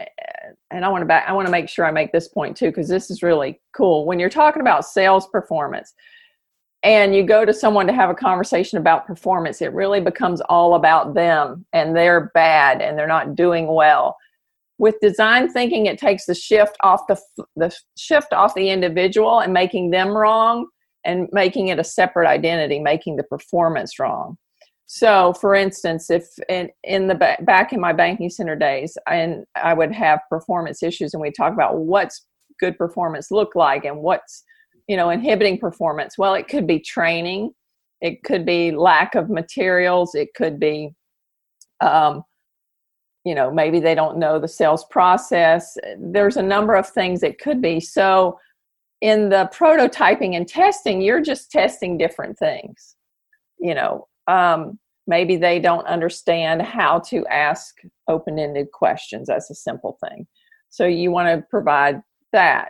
[0.71, 2.67] and i want to back i want to make sure i make this point too
[2.67, 4.05] because this is really cool.
[4.05, 5.93] When you're talking about sales performance
[6.83, 10.75] and you go to someone to have a conversation about performance it really becomes all
[10.75, 14.17] about them and they're bad and they're not doing well
[14.77, 17.19] with design thinking it takes the shift off the
[17.55, 20.67] the shift off the individual and making them wrong
[21.05, 24.37] and making it a separate identity making the performance wrong.
[24.87, 29.45] So for instance if in, in the back, back in my banking center days and
[29.55, 32.25] i would have performance issues and we talk about what's
[32.59, 34.43] good performance look like and what's
[34.87, 36.17] you know inhibiting performance.
[36.17, 37.51] Well it could be training.
[38.01, 40.15] It could be lack of materials.
[40.15, 40.91] It could be
[41.81, 42.23] um,
[43.25, 45.77] you know maybe they don't know the sales process.
[45.99, 47.79] There's a number of things it could be.
[47.79, 48.39] So
[49.01, 52.95] in the prototyping and testing you're just testing different things
[53.59, 57.75] you know um, maybe they don't understand how to ask
[58.07, 59.27] open-ended questions.
[59.27, 60.27] That's a simple thing.
[60.69, 62.69] So you want to provide that.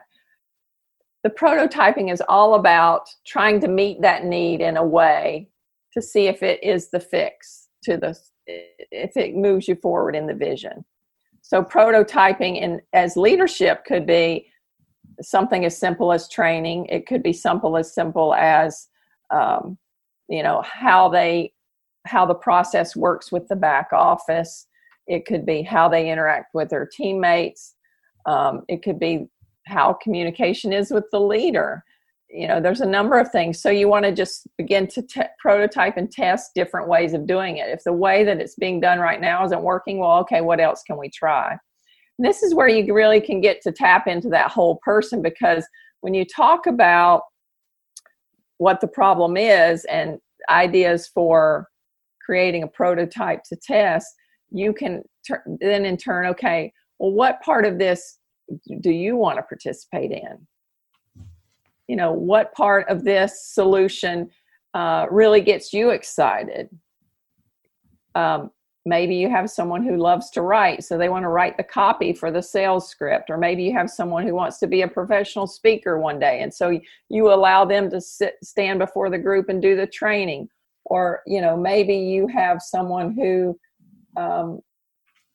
[1.24, 5.50] The prototyping is all about trying to meet that need in a way
[5.94, 8.18] to see if it is the fix to the
[8.48, 10.86] if it moves you forward in the vision.
[11.42, 14.48] So prototyping and as leadership could be
[15.22, 16.88] something as simple as training.
[16.88, 18.88] It could be simple as simple as
[19.32, 19.78] um,
[20.28, 21.54] you know how they
[22.06, 24.68] how the process works with the back office.
[25.08, 27.76] It could be how they interact with their teammates.
[28.26, 29.28] Um, it could be
[29.66, 31.84] how communication is with the leader
[32.36, 33.62] you know there's a number of things.
[33.62, 37.58] So you want to just begin to te- prototype and test different ways of doing
[37.58, 37.70] it.
[37.70, 40.84] If the way that it's being done right now isn't working well okay what else
[40.84, 41.58] can we try?
[42.18, 45.66] And this is where you really can get to tap into that whole person because
[46.02, 47.24] when you talk about
[48.58, 50.20] what the problem is and
[50.50, 51.68] ideas for
[52.26, 54.08] creating a prototype to test
[54.52, 58.20] you can ter- then in turn okay well what part of this
[58.82, 60.48] do you want to participate in
[61.88, 64.30] you know what part of this solution
[64.74, 66.70] uh, really gets you excited.
[68.14, 68.52] Um,
[68.86, 72.14] maybe you have someone who loves to write, so they want to write the copy
[72.14, 75.48] for the sales script, or maybe you have someone who wants to be a professional
[75.48, 76.80] speaker one day, and so
[77.10, 80.48] you allow them to sit, stand before the group and do the training.
[80.86, 83.58] Or you know, maybe you have someone who
[84.18, 84.60] um,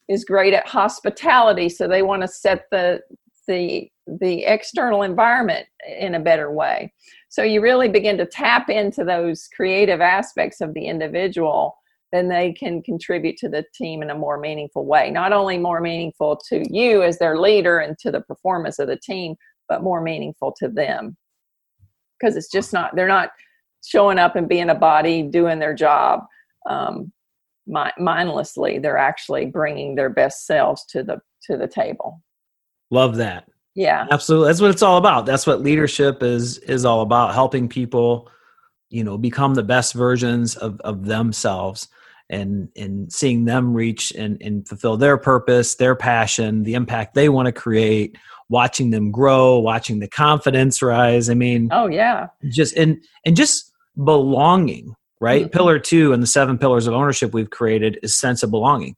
[0.09, 3.01] is great at hospitality, so they want to set the
[3.47, 5.67] the the external environment
[5.99, 6.93] in a better way.
[7.29, 11.77] So you really begin to tap into those creative aspects of the individual,
[12.13, 15.11] then they can contribute to the team in a more meaningful way.
[15.11, 18.99] Not only more meaningful to you as their leader and to the performance of the
[18.99, 19.37] team,
[19.69, 21.17] but more meaningful to them.
[22.19, 23.31] Because it's just not, they're not
[23.85, 26.25] showing up and being a body doing their job
[26.69, 27.13] um,
[27.67, 28.79] mindlessly.
[28.79, 32.21] They're actually bringing their best selves to the to the table.
[32.91, 33.49] Love that.
[33.75, 34.07] Yeah.
[34.11, 34.49] Absolutely.
[34.49, 35.27] That's what it's all about.
[35.27, 38.29] That's what leadership is is all about, helping people,
[38.89, 41.89] you know, become the best versions of of themselves
[42.29, 47.29] and and seeing them reach and and fulfill their purpose, their passion, the impact they
[47.29, 48.19] want to create,
[48.49, 51.31] watching them grow, watching the confidence rise.
[51.31, 52.27] I mean, oh yeah.
[52.49, 53.73] Just and and just
[54.03, 55.43] belonging, right?
[55.43, 55.57] Mm-hmm.
[55.57, 58.97] Pillar 2 and the seven pillars of ownership we've created is sense of belonging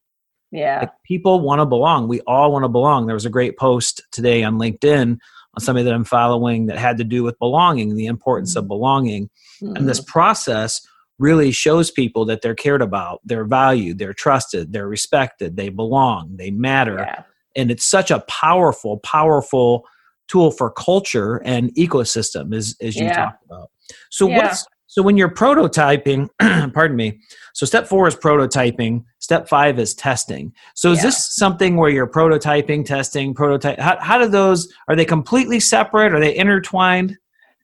[0.53, 0.80] yeah.
[0.80, 2.07] Like people want to belong.
[2.09, 3.07] We all want to belong.
[3.07, 5.18] There was a great post today on LinkedIn
[5.55, 8.68] on somebody that I'm following that had to do with belonging, the importance of mm-hmm.
[8.68, 9.30] belonging.
[9.62, 9.76] Mm-hmm.
[9.76, 10.12] And this mm-hmm.
[10.12, 10.86] process
[11.18, 16.36] really shows people that they're cared about, they're valued, they're trusted, they're respected, they belong,
[16.36, 16.96] they matter.
[16.98, 17.22] Yeah.
[17.57, 19.86] And it's such a powerful, powerful
[20.28, 23.16] tool for culture and ecosystem as, as you yeah.
[23.16, 23.70] talked about.
[24.11, 24.38] So yeah.
[24.38, 26.28] what's so when you're prototyping,
[26.74, 27.18] pardon me,
[27.55, 30.53] so step four is prototyping, step five is testing.
[30.74, 31.05] So is yeah.
[31.05, 33.78] this something where you're prototyping, testing, prototype?
[33.78, 36.12] How, how do those, are they completely separate?
[36.12, 37.16] Are they intertwined?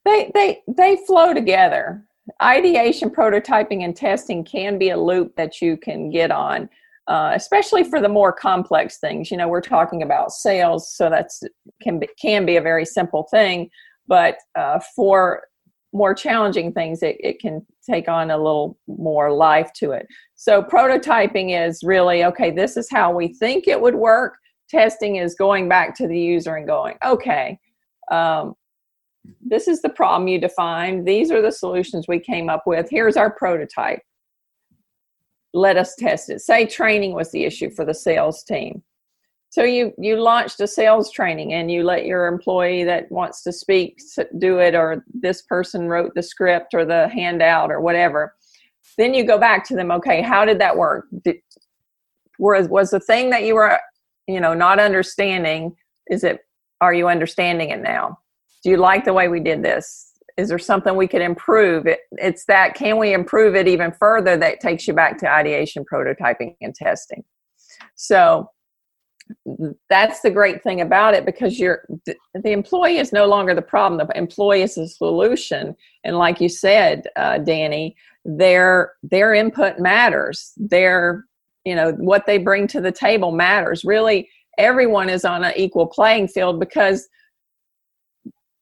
[0.05, 2.03] They, they, they flow together.
[2.41, 6.67] Ideation, prototyping, and testing can be a loop that you can get on.
[7.07, 9.29] Uh, especially for the more complex things.
[9.29, 11.43] You know, we're talking about sales, so that's
[11.79, 13.69] can be, can be a very simple thing.
[14.07, 15.43] But uh, for
[15.93, 20.07] more challenging things, it, it can take on a little more life to it.
[20.35, 24.37] So, prototyping is really okay, this is how we think it would work.
[24.69, 27.59] Testing is going back to the user and going, okay,
[28.11, 28.53] um,
[29.41, 31.07] this is the problem you defined.
[31.07, 32.87] These are the solutions we came up with.
[32.89, 34.01] Here's our prototype.
[35.53, 36.41] Let us test it.
[36.41, 38.83] Say training was the issue for the sales team.
[39.51, 43.51] So you you launched a sales training and you let your employee that wants to
[43.51, 43.99] speak
[44.37, 48.35] do it, or this person wrote the script or the handout or whatever.
[48.97, 49.91] Then you go back to them.
[49.91, 51.07] Okay, how did that work?
[51.23, 51.37] Did,
[52.37, 53.79] was was the thing that you were
[54.27, 55.75] you know not understanding?
[56.11, 56.41] Is it
[56.79, 58.19] are you understanding it now?
[58.63, 60.13] Do you like the way we did this?
[60.37, 61.87] Is there something we could improve?
[61.87, 65.83] It, it's that can we improve it even further that takes you back to ideation,
[65.91, 67.23] prototyping, and testing.
[67.95, 68.49] So
[69.89, 73.61] that's the great thing about it because you're the, the, employee is no longer the
[73.61, 73.99] problem.
[73.99, 75.75] The employee is the solution.
[76.03, 80.53] And like you said uh, danny their their input matters.
[80.57, 81.25] Their
[81.65, 83.83] you know what they bring to the table matters.
[83.83, 87.07] Really everyone is on an equal playing field because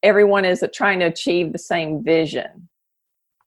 [0.02, 2.68] everyone is trying to achieve the same vision.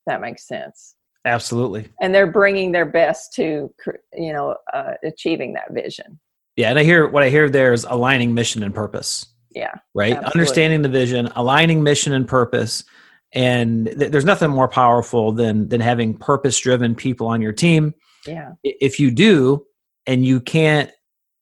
[0.06, 0.96] That makes sense.
[1.24, 1.88] Absolutely.
[2.02, 3.74] And they're bringing their best to
[4.14, 6.20] you know uh, achieving that vision
[6.56, 9.26] yeah, and I hear what I hear there is aligning mission and purpose.
[9.54, 9.74] Yeah.
[9.94, 10.14] Right?
[10.14, 10.40] Absolutely.
[10.40, 12.86] Understanding the vision, aligning mission and purpose.
[13.34, 17.94] And th- there's nothing more powerful than than having purpose-driven people on your team.
[18.26, 18.54] Yeah.
[18.64, 19.66] If you do
[20.06, 20.92] and you can't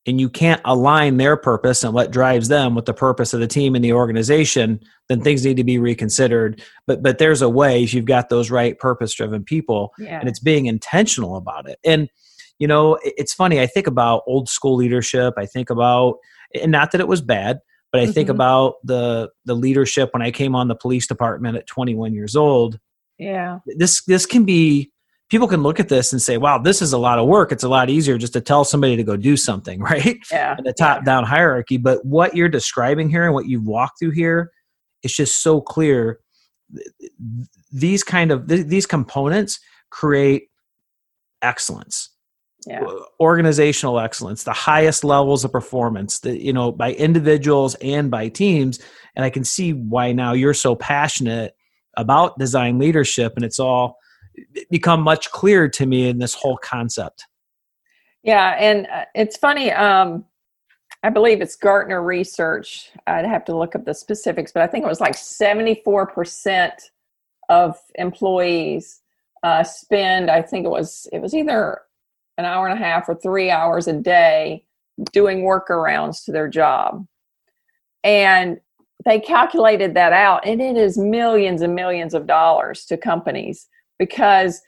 [0.06, 3.48] and you can't align their purpose and what drives them with the purpose of the
[3.48, 6.64] team and the organization, then things need to be reconsidered.
[6.88, 10.20] But but there's a way if you've got those right purpose driven people yeah.
[10.20, 11.80] and it's being intentional about it.
[11.84, 12.10] And
[12.60, 13.60] you know, it's funny.
[13.60, 15.34] I think about old school leadership.
[15.38, 16.18] I think about,
[16.54, 17.60] and not that it was bad,
[17.92, 18.12] but I mm-hmm.
[18.12, 22.36] think about the the leadership when I came on the police department at 21 years
[22.36, 22.78] old.
[23.18, 24.92] Yeah, this this can be.
[25.30, 27.52] People can look at this and say, "Wow, this is a lot of work.
[27.52, 30.66] It's a lot easier just to tell somebody to go do something, right?" Yeah, in
[30.66, 31.78] the top down hierarchy.
[31.78, 34.52] But what you're describing here and what you've walked through here,
[35.02, 36.20] it's just so clear.
[37.72, 40.50] These kind of these components create
[41.42, 42.10] excellence
[42.70, 42.86] yeah.
[43.20, 48.80] organizational excellence the highest levels of performance the, you know by individuals and by teams.
[49.16, 51.56] And i can see why now you're so passionate
[51.98, 53.98] about design leadership and it's all
[54.70, 57.26] become much clearer to me in this whole concept.
[58.24, 60.26] Yeah and uh, it's funny um
[61.02, 62.92] i believe it's gartner research.
[63.08, 66.72] I'd have to look up the specifics but i think it was like 74%
[67.50, 69.02] of employees
[69.44, 71.82] uh, spend, I think it was it was either
[72.40, 74.64] an hour and a half or three hours a day
[75.12, 77.06] doing workarounds to their job,
[78.04, 78.60] and
[79.06, 83.68] they calculated that out, and it is millions and millions of dollars to companies
[83.98, 84.62] because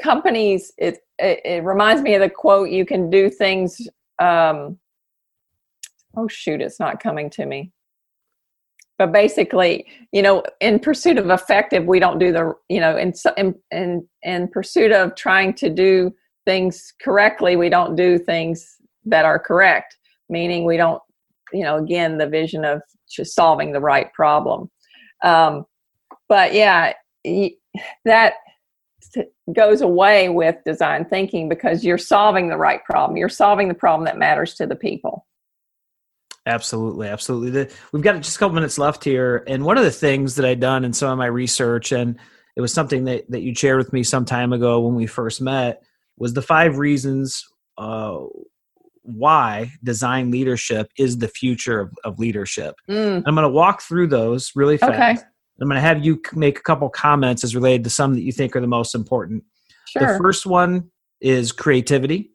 [0.00, 3.88] companies it, it, it reminds me of the quote you can do things
[4.20, 4.78] um,
[6.16, 7.70] oh shoot it's not coming to me.
[8.98, 13.12] But basically you know in pursuit of effective we don't do the you know in
[13.36, 16.14] in in, in pursuit of trying to do
[16.50, 19.96] things correctly we don't do things that are correct.
[20.28, 21.02] Meaning we don't
[21.52, 24.70] you know again the vision of just solving the right problem.
[25.22, 25.64] Um,
[26.28, 26.92] but yeah
[28.04, 28.34] that
[29.54, 33.16] goes away with design thinking because you're solving the right problem.
[33.16, 35.26] You're solving the problem that matters to the people.
[36.46, 37.68] Absolutely, absolutely.
[37.92, 40.60] We've got just a couple minutes left here, and one of the things that I'd
[40.60, 42.18] done in some of my research, and
[42.56, 45.40] it was something that that you shared with me some time ago when we first
[45.40, 45.82] met,
[46.20, 47.44] was the five reasons
[47.78, 48.18] uh,
[49.02, 52.76] why design leadership is the future of, of leadership.
[52.88, 53.24] Mm.
[53.26, 54.92] I'm going to walk through those really fast.
[54.92, 55.26] Okay.
[55.60, 58.32] I'm going to have you make a couple comments as related to some that you
[58.32, 59.44] think are the most important.
[59.88, 60.12] Sure.
[60.12, 60.90] The first one
[61.20, 62.30] is creativity.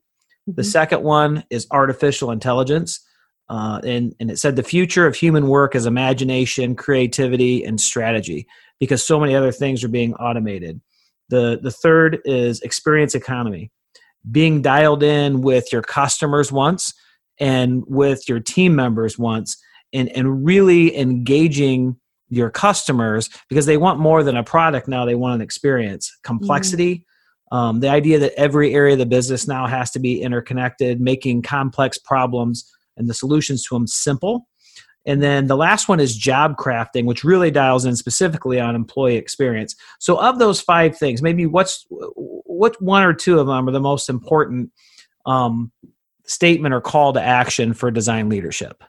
[0.48, 0.56] Mm-hmm.
[0.56, 3.00] The second one is artificial intelligence.
[3.48, 8.48] Uh, and, and it said the future of human work is imagination, creativity, and strategy
[8.80, 10.82] because so many other things are being automated.
[11.30, 13.72] The, the third is experience economy,
[14.32, 16.94] being dialed in with your customers once
[17.40, 19.58] and with your team members once,
[19.94, 21.98] and, and really engaging
[22.30, 26.12] your customers because they want more than a product now, they want an experience.
[26.24, 26.96] Complexity.
[26.96, 27.58] Mm-hmm.
[27.58, 31.44] Um, the idea that every area of the business now has to be interconnected, making
[31.44, 34.48] complex problems and the solutions to them simple.
[35.06, 39.18] And then the last one is job crafting, which really dials in specifically on employee
[39.18, 39.76] experience.
[40.00, 43.80] So, of those five things, maybe what's what one or two of them are the
[43.80, 44.72] most important
[45.26, 45.72] um,
[46.26, 48.84] statement or call to action for design leadership?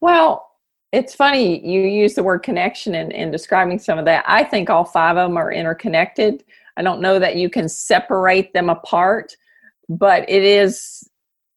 [0.00, 0.50] Well,
[0.92, 4.24] it's funny you use the word connection in, in describing some of that.
[4.28, 6.44] I think all five of them are interconnected.
[6.76, 9.36] I don't know that you can separate them apart,
[9.88, 11.08] but it is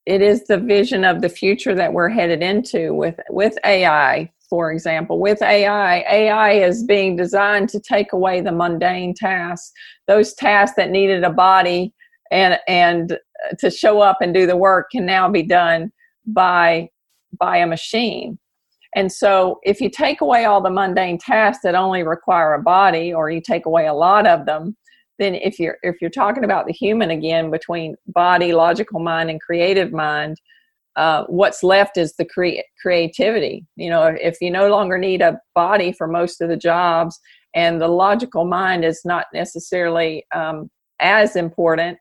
[0.08, 4.72] it is the vision of the future that we're headed into with with AI for
[4.72, 5.20] example.
[5.20, 9.74] With AI AI is being designed to take away the mundane tasks
[10.08, 11.93] those tasks that needed a body
[12.32, 15.91] and and uh, to show up and do the work can now be done
[16.26, 16.89] by
[17.38, 18.39] by a machine.
[18.95, 23.14] And so if you take away all the mundane tasks that only require a body
[23.14, 24.78] or you take away a lot of them
[25.20, 29.41] then if you're if you're talking about the human again between body logical mind and
[29.41, 30.38] creative mind
[30.95, 33.65] uh, what's left is the cre- creativity.
[33.76, 37.20] You know if you no longer need a body for most of the jobs
[37.53, 41.97] and the logical mind is not necessarily um, as important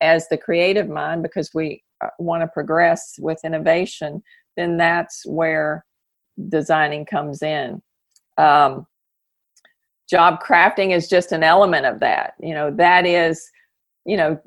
[0.00, 4.22] as the creative mind because we uh, want to progress with innovation
[4.56, 5.84] then that's where
[6.48, 7.82] designing comes in.
[8.38, 8.86] Um,
[10.08, 12.34] job crafting is just an element of that.
[12.40, 13.50] You know that is
[14.04, 14.40] you know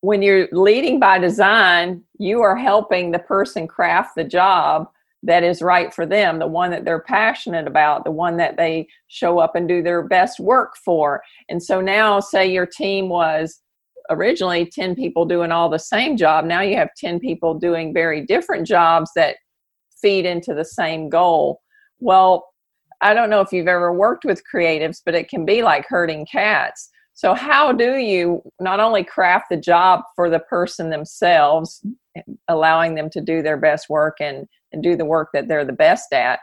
[0.00, 4.88] when you're leading by design you are helping the person craft the job
[5.22, 8.86] that is right for them the one that they're passionate about the one that they
[9.08, 11.22] show up and do their best work for.
[11.48, 13.60] And so now say your team was
[14.10, 18.26] originally 10 people doing all the same job now you have 10 people doing very
[18.26, 19.36] different jobs that
[20.00, 21.60] feed into the same goal.
[22.00, 22.51] Well
[23.02, 26.24] I don't know if you've ever worked with creatives, but it can be like herding
[26.24, 26.88] cats.
[27.14, 31.84] So, how do you not only craft the job for the person themselves,
[32.48, 35.72] allowing them to do their best work and, and do the work that they're the
[35.72, 36.38] best at?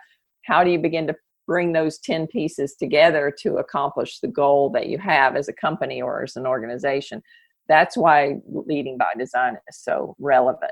[0.45, 1.15] How do you begin to
[1.47, 6.01] bring those 10 pieces together to accomplish the goal that you have as a company
[6.01, 7.23] or as an organization?
[7.67, 10.71] That's why leading by design is so relevant.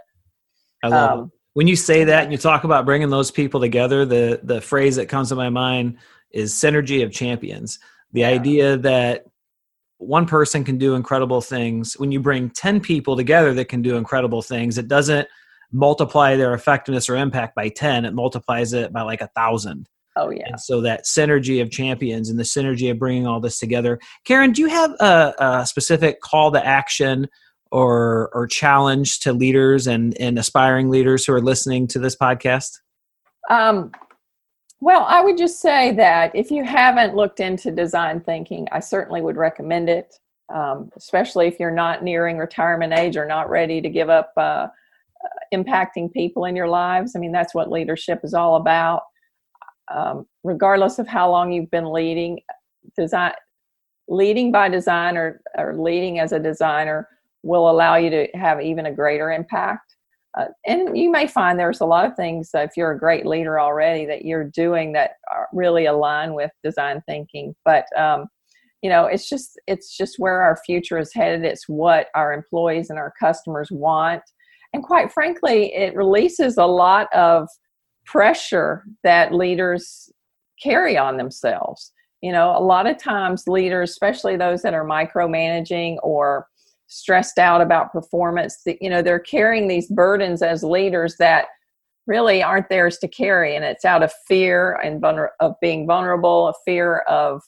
[0.84, 4.05] I love um, when you say that and you talk about bringing those people together,
[4.05, 5.97] the the phrase that comes to my mind
[6.30, 7.80] is synergy of champions.
[8.12, 8.28] The yeah.
[8.28, 9.26] idea that
[9.97, 11.95] one person can do incredible things.
[11.95, 15.28] When you bring 10 people together that can do incredible things it doesn't
[15.72, 19.89] multiply their effectiveness or impact by 10 it multiplies it by like a thousand.
[20.16, 20.49] Oh yeah.
[20.49, 23.97] And so that synergy of champions and the synergy of bringing all this together.
[24.26, 27.28] Karen do you have a, a specific call to action
[27.72, 32.80] or or challenge to leaders and and aspiring leaders who are listening to this podcast?
[33.49, 33.91] Um,
[34.80, 39.22] well, I would just say that if you haven't looked into design thinking, I certainly
[39.22, 40.15] would recommend it,
[40.53, 44.68] um, especially if you're not nearing retirement age or not ready to give up uh,
[44.68, 44.70] uh,
[45.53, 47.15] impacting people in your lives.
[47.15, 49.01] I mean, that's what leadership is all about.
[49.93, 52.41] Um, regardless of how long you've been leading,
[52.95, 53.34] design
[54.07, 57.07] leading by design or, or leading as a designer
[57.44, 59.96] will allow you to have even a greater impact.
[60.38, 63.26] Uh, and you may find there's a lot of things uh, if you're a great
[63.26, 65.12] leader already that you're doing that
[65.52, 67.56] really align with design thinking.
[67.66, 68.28] But um,
[68.84, 71.44] you know, it's just it's just where our future is headed.
[71.44, 74.22] It's what our employees and our customers want,
[74.74, 77.48] and quite frankly, it releases a lot of
[78.06, 80.12] pressure that leaders
[80.62, 81.92] carry on themselves.
[82.22, 86.48] You know, a lot of times leaders, especially those that are micromanaging or
[86.88, 91.48] stressed out about performance, that you know, they're carrying these burdens as leaders that
[92.08, 93.56] really aren't theirs to carry.
[93.56, 97.42] And it's out of fear and vulner- of being vulnerable a fear of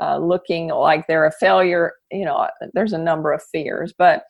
[0.00, 3.94] uh, looking like they're a failure you know there's a number of fears.
[3.96, 4.24] But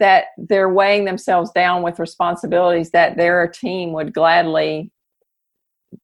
[0.00, 4.92] that they're weighing themselves down with responsibilities that their team would gladly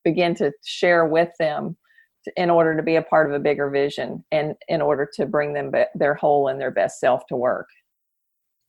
[0.02, 1.76] begin to share with them
[2.36, 5.52] in order to be a part of a bigger vision and in order to bring
[5.52, 7.68] them their whole and their best self to work.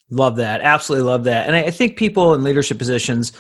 [0.10, 0.62] Love that.
[0.62, 1.47] Absolutely love that.
[1.47, 3.32] And I think people in leadership positions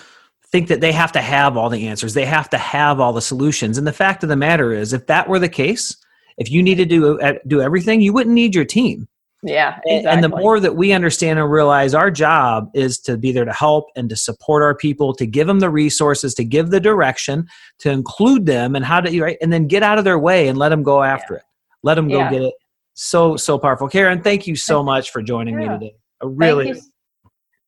[0.47, 3.21] think that they have to have all the answers, they have to have all the
[3.21, 3.77] solutions.
[3.77, 5.95] And the fact of the matter is, if that were the case,
[6.37, 9.07] if you needed to do, uh, do everything, you wouldn't need your team.
[9.45, 9.79] Yeah.
[9.85, 10.05] Exactly.
[10.05, 13.53] And the more that we understand and realize our job is to be there to
[13.53, 17.47] help and to support our people, to give them the resources, to give the direction,
[17.79, 19.37] to include them and how to, right?
[19.41, 21.39] And then get out of their way and let them go after yeah.
[21.39, 21.45] it.
[21.83, 22.31] Let them go yeah.
[22.31, 22.53] get it.
[22.95, 23.87] So, so powerful.
[23.87, 25.67] Karen, thank you so much for joining yeah.
[25.67, 25.95] me today.
[26.21, 26.65] I really.
[26.65, 26.91] Thank you.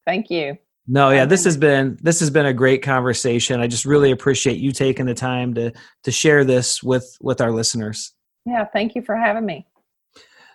[0.05, 0.57] Thank you.
[0.89, 3.59] No, yeah, this has been this has been a great conversation.
[3.59, 5.73] I just really appreciate you taking the time to
[6.03, 8.13] to share this with with our listeners.
[8.45, 9.67] Yeah, thank you for having me.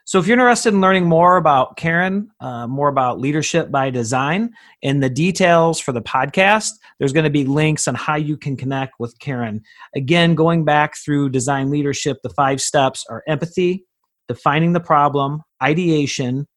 [0.05, 4.51] So, if you're interested in learning more about Karen, uh, more about leadership by design,
[4.83, 8.57] and the details for the podcast, there's going to be links on how you can
[8.57, 9.63] connect with Karen.
[9.95, 13.85] Again, going back through design leadership, the five steps are empathy,
[14.27, 16.49] defining the problem, ideation,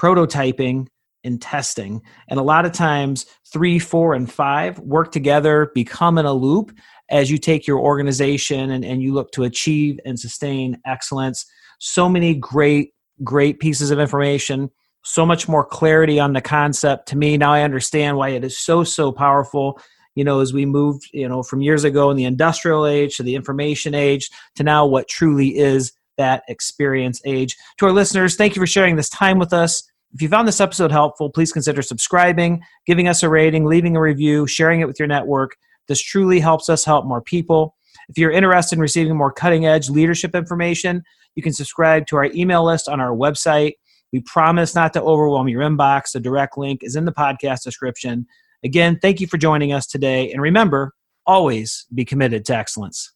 [0.00, 0.88] prototyping,
[1.22, 2.00] and testing.
[2.28, 6.72] And a lot of times, three, four, and five work together, become in a loop
[7.10, 11.44] as you take your organization and, and you look to achieve and sustain excellence
[11.80, 12.92] so many great,
[13.24, 14.70] great pieces of information,
[15.02, 17.08] so much more clarity on the concept.
[17.08, 19.80] To me, now I understand why it is so, so powerful.
[20.14, 23.22] You know, as we moved, you know, from years ago in the industrial age to
[23.22, 27.56] the information age to now what truly is that experience age.
[27.78, 29.82] To our listeners, thank you for sharing this time with us.
[30.12, 34.00] If you found this episode helpful, please consider subscribing, giving us a rating, leaving a
[34.00, 35.56] review, sharing it with your network.
[35.88, 37.74] This truly helps us help more people.
[38.08, 41.04] If you're interested in receiving more cutting edge leadership information,
[41.40, 43.72] you can subscribe to our email list on our website.
[44.12, 46.12] We promise not to overwhelm your inbox.
[46.12, 48.26] The direct link is in the podcast description.
[48.62, 50.30] Again, thank you for joining us today.
[50.30, 50.92] And remember,
[51.26, 53.10] always be committed to excellence.